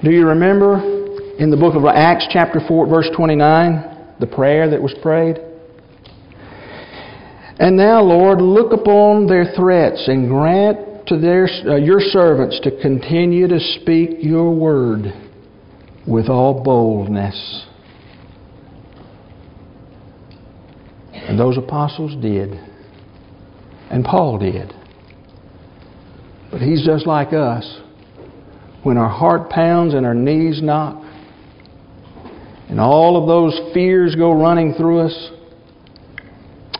Do 0.04 0.12
you 0.12 0.28
remember 0.28 0.76
in 1.40 1.50
the 1.50 1.56
book 1.56 1.74
of 1.74 1.84
Acts, 1.86 2.28
chapter 2.30 2.60
4, 2.68 2.86
verse 2.86 3.10
29? 3.16 3.88
The 4.22 4.26
prayer 4.26 4.70
that 4.70 4.80
was 4.80 4.94
prayed. 5.02 5.36
And 7.58 7.76
now, 7.76 8.00
Lord, 8.00 8.40
look 8.40 8.72
upon 8.72 9.26
their 9.26 9.52
threats 9.54 10.08
and 10.08 10.28
grant 10.28 11.06
to 11.08 11.18
their, 11.18 11.48
uh, 11.66 11.76
your 11.76 12.00
servants 12.00 12.60
to 12.62 12.70
continue 12.80 13.48
to 13.48 13.60
speak 13.60 14.18
your 14.20 14.54
word 14.54 15.12
with 16.06 16.28
all 16.28 16.62
boldness. 16.62 17.66
And 21.12 21.38
those 21.38 21.58
apostles 21.58 22.14
did. 22.22 22.52
And 23.90 24.04
Paul 24.04 24.38
did. 24.38 24.72
But 26.50 26.60
he's 26.60 26.84
just 26.84 27.06
like 27.06 27.32
us. 27.32 27.80
When 28.82 28.96
our 28.96 29.08
heart 29.08 29.50
pounds 29.50 29.94
and 29.94 30.04
our 30.04 30.14
knees 30.14 30.60
knock, 30.62 31.01
and 32.72 32.80
all 32.80 33.20
of 33.20 33.28
those 33.28 33.74
fears 33.74 34.14
go 34.14 34.32
running 34.32 34.72
through 34.72 35.00
us, 35.00 35.30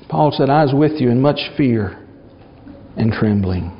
Paul 0.09 0.33
said, 0.35 0.48
I 0.48 0.64
was 0.64 0.72
with 0.74 0.98
you 0.98 1.11
in 1.11 1.20
much 1.20 1.38
fear 1.55 2.02
and 2.96 3.12
trembling. 3.12 3.76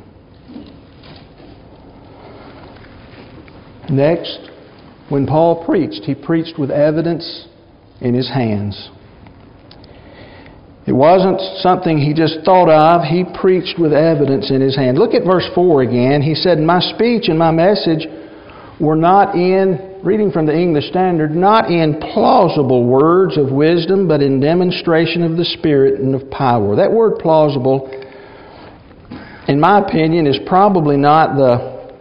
Next, 3.89 4.51
when 5.09 5.27
Paul 5.27 5.65
preached, 5.65 6.05
he 6.05 6.15
preached 6.15 6.59
with 6.59 6.71
evidence 6.71 7.49
in 8.03 8.13
his 8.13 8.29
hands. 8.29 8.91
It 10.87 10.93
wasn't 10.93 11.41
something 11.63 11.97
he 11.97 12.13
just 12.13 12.41
thought 12.45 12.69
of. 12.69 13.05
He 13.05 13.25
preached 13.41 13.79
with 13.79 13.95
evidence 13.95 14.51
in 14.51 14.61
his 14.61 14.77
hand. 14.77 14.99
Look 14.99 15.15
at 15.15 15.25
verse 15.25 15.49
4 15.55 15.81
again. 15.81 16.21
He 16.21 16.35
said, 16.35 16.59
My 16.59 16.81
speech 16.81 17.29
and 17.29 17.39
my 17.39 17.53
message 17.53 18.07
were 18.79 18.97
not 18.97 19.35
in, 19.35 19.92
reading 20.05 20.33
from 20.33 20.47
the 20.47 20.57
English 20.57 20.89
Standard, 20.89 21.31
not 21.31 21.71
in 21.71 22.01
plausible 22.01 22.85
words 22.85 23.39
of 23.39 23.53
wisdom, 23.53 24.09
but 24.09 24.21
in 24.21 24.41
demonstration 24.41 25.23
of 25.23 25.37
the 25.37 25.45
Spirit 25.45 26.01
and 26.01 26.15
of 26.15 26.29
power. 26.31 26.75
That 26.75 26.91
word 26.91 27.19
plausible, 27.21 27.89
in 29.47 29.61
my 29.61 29.81
opinion, 29.81 30.27
is 30.27 30.39
probably 30.47 30.97
not 30.97 31.37
the 31.37 31.95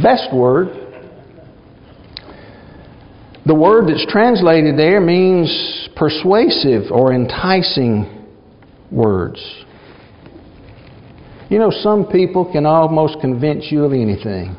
best 0.00 0.32
word. 0.32 0.68
The 3.46 3.54
word 3.54 3.88
that's 3.88 4.06
translated 4.06 4.78
there 4.78 5.00
means 5.00 5.88
persuasive 5.96 6.92
or 6.92 7.12
enticing 7.12 8.26
words. 8.92 9.64
You 11.48 11.58
know, 11.58 11.70
some 11.70 12.06
people 12.06 12.50
can 12.50 12.66
almost 12.66 13.20
convince 13.20 13.70
you 13.70 13.84
of 13.84 13.92
anything. 13.92 14.56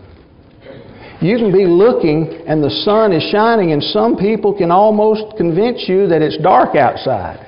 You 1.22 1.38
can 1.38 1.52
be 1.52 1.66
looking 1.66 2.44
and 2.48 2.64
the 2.64 2.70
sun 2.70 3.12
is 3.12 3.24
shining, 3.32 3.72
and 3.72 3.82
some 3.82 4.18
people 4.18 4.56
can 4.56 4.70
almost 4.72 5.36
convince 5.38 5.86
you 5.88 6.08
that 6.08 6.22
it's 6.22 6.38
dark 6.38 6.76
outside. 6.76 7.46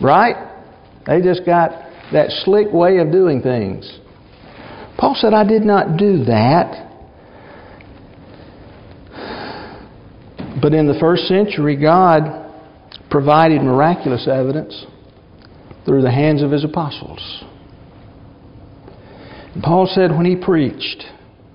Right? 0.00 0.36
They 1.06 1.20
just 1.20 1.44
got 1.44 1.70
that 2.12 2.30
slick 2.44 2.72
way 2.72 2.98
of 2.98 3.12
doing 3.12 3.42
things. 3.42 4.00
Paul 4.98 5.14
said, 5.14 5.34
I 5.34 5.44
did 5.44 5.62
not 5.62 5.98
do 5.98 6.24
that. 6.24 6.84
But 10.60 10.72
in 10.72 10.86
the 10.86 10.98
first 10.98 11.24
century, 11.24 11.76
God 11.76 12.50
provided 13.10 13.60
miraculous 13.62 14.26
evidence 14.26 14.86
through 15.84 16.02
the 16.02 16.10
hands 16.10 16.42
of 16.42 16.50
his 16.50 16.64
apostles. 16.64 17.44
And 19.54 19.62
Paul 19.62 19.86
said 19.86 20.10
when 20.16 20.24
he 20.24 20.34
preached, 20.34 21.04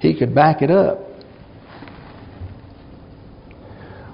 he 0.02 0.18
could 0.18 0.34
back 0.34 0.62
it 0.62 0.72
up 0.72 1.00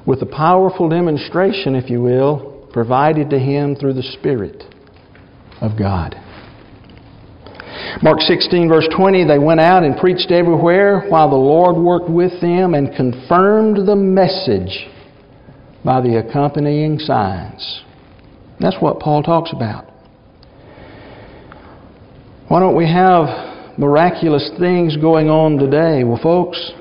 with 0.05 0.21
a 0.21 0.25
powerful 0.25 0.89
demonstration, 0.89 1.75
if 1.75 1.89
you 1.89 2.01
will, 2.01 2.67
provided 2.71 3.29
to 3.29 3.39
him 3.39 3.75
through 3.75 3.93
the 3.93 4.03
Spirit 4.03 4.63
of 5.61 5.77
God. 5.77 6.15
Mark 8.01 8.19
16, 8.19 8.69
verse 8.69 8.87
20, 8.95 9.25
they 9.25 9.39
went 9.39 9.59
out 9.59 9.83
and 9.83 9.97
preached 9.97 10.29
everywhere 10.29 11.05
while 11.09 11.29
the 11.29 11.35
Lord 11.35 11.75
worked 11.75 12.09
with 12.09 12.39
them 12.41 12.73
and 12.73 12.95
confirmed 12.95 13.87
the 13.87 13.95
message 13.95 14.87
by 15.83 16.01
the 16.01 16.17
accompanying 16.17 16.99
signs. 16.99 17.83
That's 18.59 18.77
what 18.79 18.99
Paul 18.99 19.23
talks 19.23 19.51
about. 19.53 19.85
Why 22.49 22.59
don't 22.59 22.75
we 22.75 22.85
have 22.85 23.46
miraculous 23.77 24.49
things 24.59 24.97
going 24.97 25.29
on 25.29 25.57
today? 25.57 26.03
Well, 26.03 26.19
folks, 26.21 26.71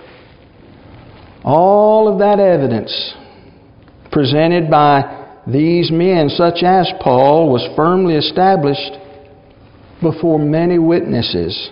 all 1.44 2.12
of 2.12 2.18
that 2.18 2.40
evidence 2.40 3.14
presented 4.10 4.70
by 4.70 5.40
these 5.46 5.90
men, 5.90 6.28
such 6.28 6.62
as 6.64 6.90
Paul, 7.00 7.52
was 7.52 7.68
firmly 7.76 8.14
established 8.14 8.98
before 10.02 10.38
many 10.38 10.78
witnesses. 10.78 11.70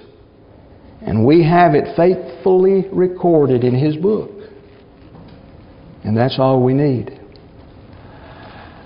And 1.02 1.26
we 1.26 1.42
have 1.44 1.74
it 1.74 1.96
faithfully 1.96 2.86
recorded 2.92 3.64
in 3.64 3.74
His 3.74 3.96
book. 3.96 4.30
And 6.04 6.16
that's 6.16 6.38
all 6.38 6.62
we 6.62 6.74
need. 6.74 7.20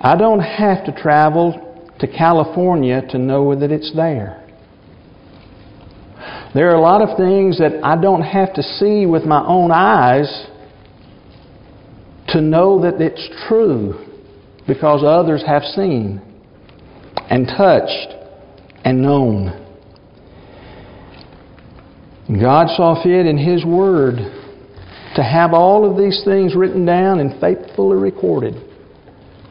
I 0.01 0.17
don't 0.17 0.41
have 0.41 0.85
to 0.87 0.93
travel 0.93 1.85
to 1.99 2.07
California 2.07 3.03
to 3.11 3.19
know 3.19 3.59
that 3.59 3.73
it's 3.73 3.93
there. 3.95 4.38
There 6.55 6.71
are 6.71 6.75
a 6.75 6.81
lot 6.81 7.03
of 7.03 7.17
things 7.17 7.59
that 7.59 7.81
I 7.85 8.01
don't 8.01 8.23
have 8.23 8.55
to 8.55 8.63
see 8.63 9.05
with 9.07 9.25
my 9.25 9.45
own 9.47 9.71
eyes 9.71 10.47
to 12.29 12.41
know 12.41 12.81
that 12.83 13.01
it's 13.01 13.29
true 13.49 14.07
because 14.67 15.03
others 15.05 15.43
have 15.47 15.63
seen 15.63 16.23
and 17.31 17.47
touched 17.47 18.15
and 18.85 19.03
known. 19.03 19.65
God 22.41 22.69
saw 22.77 23.03
fit 23.03 23.27
in 23.27 23.39
His 23.39 23.65
Word 23.65 24.17
to 25.17 25.23
have 25.23 25.53
all 25.53 25.91
of 25.91 25.97
these 25.97 26.23
things 26.25 26.55
written 26.55 26.85
down 26.85 27.21
and 27.21 27.41
faithfully 27.41 27.97
recorded 27.97 28.55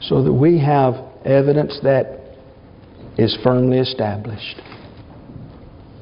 so 0.02 0.24
that 0.24 0.34
we 0.34 0.60
have 0.60 0.94
evidence 1.26 1.80
that 1.84 2.22
is 3.18 3.38
firmly 3.44 3.80
established. 3.80 4.62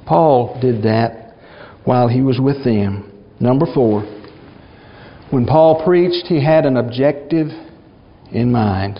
Paul 0.06 0.60
did 0.62 0.84
that 0.84 1.36
while 1.84 2.08
he 2.08 2.22
was 2.22 2.40
with 2.40 2.64
them. 2.64 3.12
Number 3.40 3.66
four, 3.74 4.04
when 5.32 5.46
Paul 5.46 5.84
preached, 5.84 6.28
he 6.28 6.44
had 6.44 6.66
an 6.66 6.78
objective 6.78 7.48
in 8.32 8.52
mind. 8.52 9.00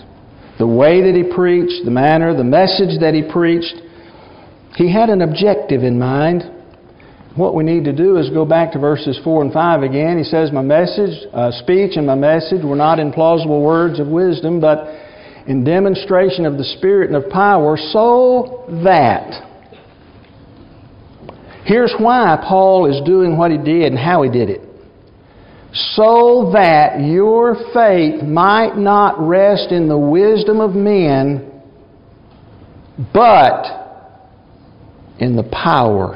The 0.58 0.66
way 0.66 1.02
that 1.02 1.14
he 1.14 1.34
preached, 1.34 1.84
the 1.84 1.90
manner, 1.90 2.36
the 2.36 2.44
message 2.44 3.00
that 3.00 3.14
he 3.14 3.22
preached, 3.22 3.74
he 4.76 4.92
had 4.92 5.08
an 5.08 5.22
objective 5.22 5.82
in 5.82 5.98
mind. 5.98 6.42
What 7.36 7.54
we 7.54 7.64
need 7.64 7.84
to 7.84 7.92
do 7.92 8.16
is 8.16 8.30
go 8.30 8.44
back 8.44 8.72
to 8.72 8.78
verses 8.78 9.20
4 9.22 9.42
and 9.42 9.52
5 9.52 9.82
again. 9.82 10.16
He 10.18 10.24
says, 10.24 10.50
My 10.52 10.62
message, 10.62 11.26
uh, 11.32 11.50
speech 11.62 11.96
and 11.96 12.06
my 12.06 12.14
message 12.14 12.64
were 12.64 12.76
not 12.76 12.98
in 12.98 13.12
plausible 13.12 13.62
words 13.62 14.00
of 14.00 14.08
wisdom, 14.08 14.60
but 14.60 14.88
in 15.46 15.62
demonstration 15.62 16.46
of 16.46 16.56
the 16.56 16.64
Spirit 16.64 17.10
and 17.10 17.22
of 17.22 17.30
power, 17.30 17.76
so 17.76 18.64
that. 18.82 19.46
Here's 21.66 21.92
why 21.98 22.38
Paul 22.48 22.86
is 22.86 23.04
doing 23.04 23.36
what 23.36 23.50
he 23.50 23.58
did 23.58 23.86
and 23.86 23.98
how 23.98 24.22
he 24.22 24.30
did 24.30 24.50
it. 24.50 24.60
So 25.72 26.52
that 26.54 27.00
your 27.00 27.56
faith 27.74 28.22
might 28.22 28.76
not 28.76 29.18
rest 29.18 29.72
in 29.72 29.88
the 29.88 29.98
wisdom 29.98 30.60
of 30.60 30.76
men, 30.76 31.60
but 33.12 33.64
in 35.18 35.34
the 35.34 35.42
power 35.42 36.14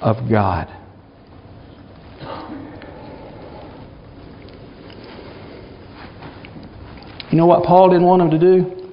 of 0.00 0.30
God. 0.30 0.68
You 7.30 7.36
know 7.36 7.46
what 7.46 7.64
Paul 7.64 7.90
didn't 7.90 8.06
want 8.06 8.22
them 8.22 8.30
to 8.30 8.38
do? 8.38 8.90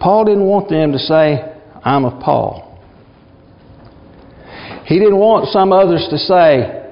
Paul 0.00 0.24
didn't 0.24 0.46
want 0.46 0.70
them 0.70 0.92
to 0.92 0.98
say, 0.98 1.54
I'm 1.84 2.06
of 2.06 2.22
Paul. 2.22 2.69
He 4.90 4.98
didn't 4.98 5.18
want 5.18 5.46
some 5.50 5.72
others 5.72 6.04
to 6.10 6.18
say, 6.18 6.84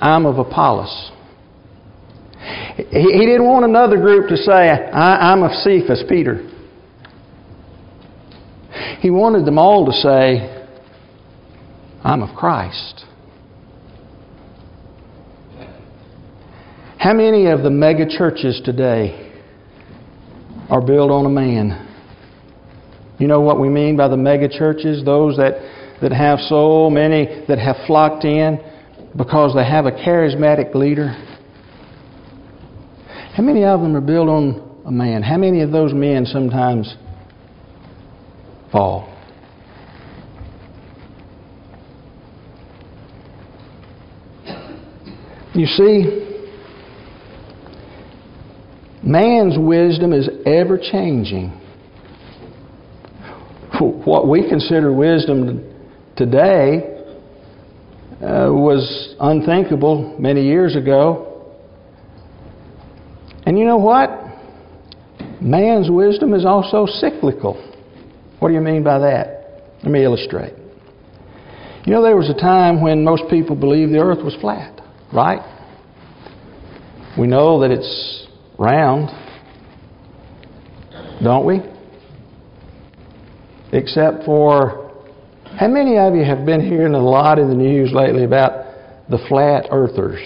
I'm 0.00 0.26
of 0.26 0.38
Apollos. 0.38 1.10
He, 2.76 3.26
didn't 3.26 3.44
want 3.44 3.64
another 3.64 3.96
group 3.96 4.28
to 4.28 4.36
say, 4.36 4.52
I'm 4.52 5.42
of 5.42 5.50
Cephas, 5.50 6.04
Peter. 6.08 6.48
He 9.00 9.10
wanted 9.10 9.44
them 9.44 9.58
all 9.58 9.84
to 9.86 9.92
say, 9.92 10.66
I'm 12.04 12.22
of 12.22 12.36
Christ. 12.36 13.06
How 16.96 17.12
many 17.12 17.46
of 17.46 17.64
the 17.64 17.70
mega 17.70 18.06
churches 18.08 18.62
today 18.64 19.32
are 20.70 20.80
built 20.80 21.10
on 21.10 21.26
a 21.26 21.28
man? 21.28 21.88
You 23.18 23.26
know 23.26 23.40
what 23.40 23.58
we 23.58 23.68
mean 23.68 23.96
by 23.96 24.06
the 24.06 24.16
mega 24.16 24.48
churches? 24.48 25.04
Those 25.04 25.38
that, 25.38 25.54
that 26.02 26.12
have 26.12 26.38
so 26.40 26.90
many 26.90 27.44
that 27.48 27.58
have 27.58 27.76
flocked 27.86 28.24
in 28.24 28.58
because 29.16 29.54
they 29.54 29.64
have 29.64 29.86
a 29.86 29.92
charismatic 29.92 30.74
leader. 30.74 31.08
How 33.34 33.42
many 33.42 33.64
of 33.64 33.80
them 33.80 33.96
are 33.96 34.00
built 34.00 34.28
on 34.28 34.82
a 34.84 34.90
man? 34.90 35.22
How 35.22 35.38
many 35.38 35.62
of 35.62 35.70
those 35.70 35.94
men 35.94 36.26
sometimes 36.26 36.94
fall. 38.72 39.08
You 45.54 45.66
see, 45.66 46.48
man's 49.02 49.58
wisdom 49.58 50.14
is 50.14 50.28
ever 50.46 50.78
changing. 50.78 51.58
What 53.78 54.28
we 54.28 54.48
consider 54.48 54.92
wisdom 54.92 55.71
today 56.16 56.98
uh, 58.22 58.52
was 58.52 59.14
unthinkable 59.18 60.16
many 60.18 60.44
years 60.44 60.76
ago. 60.76 61.28
And 63.44 63.58
you 63.58 63.64
know 63.64 63.78
what? 63.78 64.10
Man's 65.40 65.90
wisdom 65.90 66.34
is 66.34 66.44
also 66.44 66.86
cyclical. 66.86 67.54
What 68.38 68.48
do 68.48 68.54
you 68.54 68.60
mean 68.60 68.84
by 68.84 68.98
that? 69.00 69.72
Let 69.82 69.90
me 69.90 70.04
illustrate. 70.04 70.54
You 71.84 71.92
know, 71.92 72.02
there 72.02 72.16
was 72.16 72.30
a 72.30 72.34
time 72.34 72.80
when 72.80 73.02
most 73.02 73.24
people 73.28 73.56
believed 73.56 73.92
the 73.92 73.98
earth 73.98 74.24
was 74.24 74.36
flat, 74.40 74.80
right? 75.12 75.40
We 77.18 77.26
know 77.26 77.60
that 77.60 77.72
it's 77.72 78.26
round, 78.56 79.10
don't 81.22 81.44
we? 81.44 81.60
Except 83.72 84.24
for 84.24 84.81
how 85.58 85.68
many 85.68 85.98
of 85.98 86.14
you 86.14 86.24
have 86.24 86.46
been 86.46 86.60
hearing 86.60 86.94
a 86.94 87.02
lot 87.02 87.38
in 87.38 87.48
the 87.48 87.54
news 87.54 87.92
lately 87.92 88.24
about 88.24 88.64
the 89.08 89.18
flat 89.28 89.66
earthers? 89.70 90.20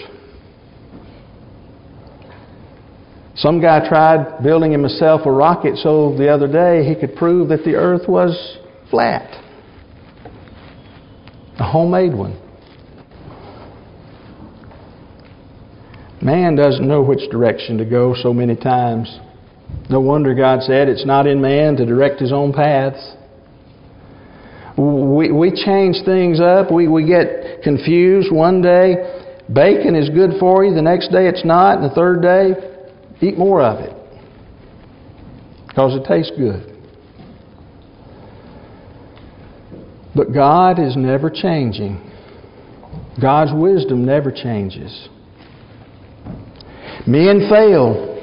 Some 3.35 3.61
guy 3.61 3.87
tried 3.87 4.41
building 4.41 4.71
himself 4.71 5.21
a 5.25 5.31
rocket 5.31 5.77
so 5.77 6.17
the 6.17 6.27
other 6.27 6.47
day 6.47 6.87
he 6.87 6.95
could 6.95 7.15
prove 7.15 7.49
that 7.49 7.63
the 7.63 7.75
earth 7.75 8.07
was 8.07 8.57
flat. 8.89 9.29
A 11.59 11.63
homemade 11.63 12.15
one. 12.15 12.41
Man 16.21 16.55
doesn't 16.55 16.87
know 16.87 17.03
which 17.03 17.29
direction 17.29 17.77
to 17.77 17.85
go 17.85 18.15
so 18.19 18.33
many 18.33 18.55
times. 18.55 19.19
No 19.89 19.99
wonder 19.99 20.33
God 20.33 20.63
said 20.63 20.87
it's 20.87 21.05
not 21.05 21.27
in 21.27 21.39
man 21.39 21.75
to 21.75 21.85
direct 21.85 22.19
his 22.19 22.31
own 22.31 22.53
paths. 22.53 23.16
We, 24.77 25.31
we 25.31 25.49
change 25.51 25.97
things 26.05 26.39
up. 26.39 26.71
We, 26.71 26.87
we 26.87 27.05
get 27.05 27.63
confused. 27.63 28.31
One 28.31 28.61
day, 28.61 28.95
bacon 29.51 29.95
is 29.95 30.09
good 30.09 30.31
for 30.39 30.63
you. 30.63 30.75
The 30.75 30.81
next 30.81 31.11
day, 31.11 31.27
it's 31.27 31.43
not. 31.43 31.79
And 31.79 31.89
the 31.89 31.95
third 31.95 32.21
day, 32.21 32.53
eat 33.21 33.37
more 33.37 33.61
of 33.63 33.79
it 33.79 33.93
because 35.67 35.95
it 35.95 36.05
tastes 36.07 36.31
good. 36.37 36.75
But 40.15 40.33
God 40.33 40.79
is 40.79 40.95
never 40.95 41.29
changing. 41.29 42.03
God's 43.21 43.51
wisdom 43.53 44.05
never 44.05 44.31
changes. 44.31 45.09
Men 47.05 47.47
fail. 47.49 48.13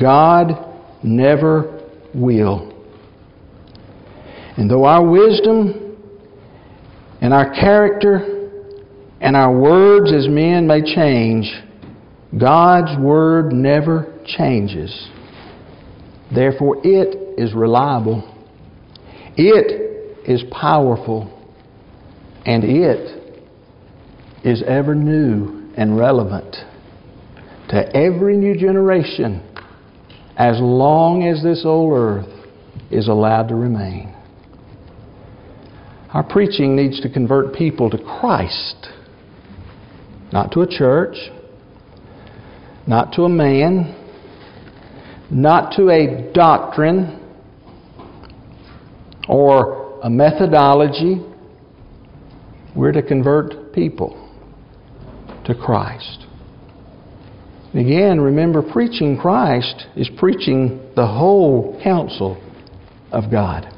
God 0.00 0.50
never 1.02 1.84
will. 2.14 2.79
And 4.60 4.70
though 4.70 4.84
our 4.84 5.02
wisdom 5.02 5.96
and 7.22 7.32
our 7.32 7.48
character 7.48 8.50
and 9.18 9.34
our 9.34 9.58
words 9.58 10.12
as 10.12 10.28
men 10.28 10.66
may 10.66 10.82
change, 10.82 11.50
God's 12.38 12.94
Word 13.02 13.54
never 13.54 14.20
changes. 14.26 15.08
Therefore, 16.30 16.76
it 16.84 17.40
is 17.40 17.54
reliable, 17.54 18.22
it 19.34 20.28
is 20.28 20.44
powerful, 20.52 21.42
and 22.44 22.62
it 22.62 23.40
is 24.44 24.62
ever 24.66 24.94
new 24.94 25.72
and 25.78 25.96
relevant 25.96 26.54
to 27.70 27.96
every 27.96 28.36
new 28.36 28.54
generation 28.54 29.42
as 30.36 30.60
long 30.60 31.26
as 31.26 31.42
this 31.42 31.62
old 31.64 31.94
earth 31.94 32.46
is 32.90 33.08
allowed 33.08 33.48
to 33.48 33.54
remain. 33.54 34.14
Our 36.12 36.24
preaching 36.24 36.74
needs 36.74 37.00
to 37.02 37.08
convert 37.08 37.54
people 37.54 37.88
to 37.90 37.98
Christ, 37.98 38.88
not 40.32 40.50
to 40.52 40.62
a 40.62 40.66
church, 40.66 41.16
not 42.86 43.12
to 43.12 43.22
a 43.22 43.28
man, 43.28 43.96
not 45.30 45.76
to 45.76 45.90
a 45.90 46.32
doctrine 46.32 47.16
or 49.28 50.00
a 50.02 50.10
methodology. 50.10 51.24
We're 52.74 52.92
to 52.92 53.02
convert 53.02 53.72
people 53.72 54.16
to 55.44 55.54
Christ. 55.54 56.26
Again, 57.72 58.20
remember, 58.20 58.62
preaching 58.62 59.16
Christ 59.16 59.86
is 59.94 60.10
preaching 60.18 60.90
the 60.96 61.06
whole 61.06 61.80
counsel 61.84 62.42
of 63.12 63.30
God. 63.30 63.72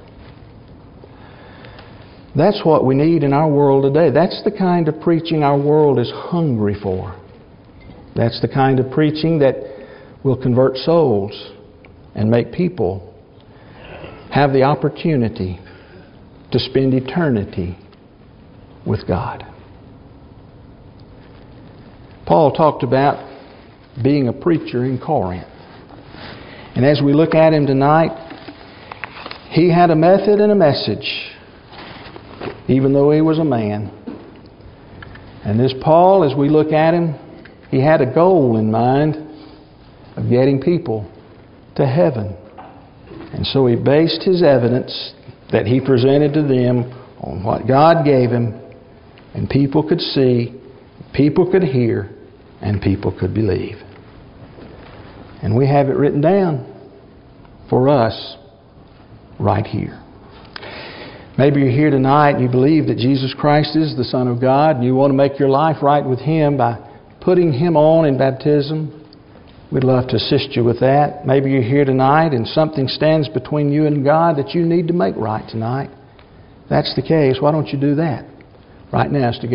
That's 2.37 2.65
what 2.65 2.87
we 2.87 2.95
need 2.95 3.25
in 3.25 3.33
our 3.33 3.51
world 3.51 3.83
today. 3.85 4.11
That's 4.11 4.43
the 4.43 4.51
kind 4.51 4.89
of 4.89 5.01
preaching 5.01 5.43
our 5.43 5.59
world 5.59 5.99
is 5.99 6.11
hungry 6.15 6.77
for. 6.83 7.19
That's 8.17 8.41
the 8.41 8.49
kind 8.49 8.81
of 8.81 8.91
preaching 8.91 9.39
that 9.41 9.57
will 10.25 10.41
convert 10.41 10.77
souls 10.77 11.53
and 12.15 12.31
make 12.31 12.53
people 12.53 13.15
have 14.31 14.53
the 14.53 14.63
opportunity 14.63 15.61
to 16.53 16.59
spend 16.59 16.95
eternity 16.95 17.77
with 18.87 19.07
God. 19.07 19.45
Paul 22.27 22.53
talked 22.53 22.83
about 22.83 23.29
being 24.03 24.29
a 24.29 24.33
preacher 24.33 24.85
in 24.87 24.99
Corinth. 24.99 25.47
And 26.75 26.87
as 26.87 27.03
we 27.05 27.13
look 27.13 27.35
at 27.35 27.53
him 27.53 27.67
tonight, 27.67 28.11
he 29.51 29.71
had 29.71 29.91
a 29.91 29.97
method 29.97 30.41
and 30.41 30.51
a 30.51 30.55
message 30.55 31.32
even 32.73 32.93
though 32.93 33.11
he 33.11 33.21
was 33.21 33.39
a 33.39 33.45
man. 33.45 33.91
And 35.45 35.59
this 35.59 35.75
Paul, 35.83 36.25
as 36.31 36.37
we 36.37 36.49
look 36.49 36.73
at 36.73 36.95
him, 36.95 37.15
he 37.71 37.81
had 37.81 38.01
a 38.01 38.13
goal 38.13 38.57
in 38.59 38.71
mind 38.71 39.17
of 40.17 40.29
getting 40.29 40.61
people 40.61 41.11
to 41.77 41.87
heaven. 41.87 42.37
And 43.33 43.47
so 43.47 43.67
he 43.67 43.77
based 43.77 44.23
his 44.23 44.43
evidence 44.43 45.15
that 45.51 45.67
he 45.67 45.81
presented 45.81 46.33
to 46.35 46.43
them 46.43 46.93
on 47.19 47.43
what 47.45 47.67
God 47.67 48.05
gave 48.05 48.31
him, 48.31 48.61
and 49.35 49.49
people 49.49 49.87
could 49.87 50.01
see, 50.01 50.61
people 51.15 51.51
could 51.51 51.63
hear, 51.63 52.11
and 52.61 52.81
people 52.81 53.17
could 53.19 53.35
believe. 53.35 53.77
And 55.43 55.57
we 55.57 55.67
have 55.67 55.89
it 55.89 55.97
written 55.97 56.21
down 56.21 56.69
for 57.69 57.89
us 57.89 58.37
right 59.41 59.67
here. 59.67 60.02
Maybe 61.39 61.61
you're 61.61 61.71
here 61.71 61.91
tonight 61.91 62.33
and 62.33 62.43
you 62.43 62.49
believe 62.49 62.87
that 62.89 62.99
Jesus 62.99 63.35
Christ 63.39 63.75
is 63.75 63.97
the 63.97 64.05
Son 64.05 64.29
of 64.29 64.39
God 64.39 64.77
and 64.77 64.85
you 64.85 64.95
want 64.95 65.11
to 65.11 65.17
make 65.17 65.39
your 65.39 65.49
life 65.49 65.83
right 65.83 66.05
with 66.05 66.19
Him 66.19 66.59
by 66.59 66.77
putting 67.23 67.53
Him 67.53 67.75
on 67.75 68.05
in 68.05 68.19
baptism. 68.19 68.99
We'd 69.73 69.85
love 69.85 70.09
to 70.09 70.17
assist 70.17 70.55
you 70.55 70.63
with 70.63 70.81
that. 70.81 71.25
Maybe 71.25 71.51
you're 71.51 71.63
here 71.63 71.87
tonight 71.87 72.35
and 72.35 72.47
something 72.47 72.87
stands 72.87 73.31
between 73.31 73.73
you 73.73 73.87
and 73.87 74.05
God 74.05 74.37
that 74.37 74.51
you 74.51 74.67
need 74.67 74.89
to 74.89 74.93
make 74.93 75.17
right 75.17 75.49
tonight. 75.49 75.89
If 76.65 76.69
that's 76.69 76.95
the 76.95 77.03
case. 77.03 77.39
Why 77.41 77.51
don't 77.51 77.69
you 77.69 77.81
do 77.81 77.95
that 77.95 78.27
right 78.93 79.11
now? 79.11 79.31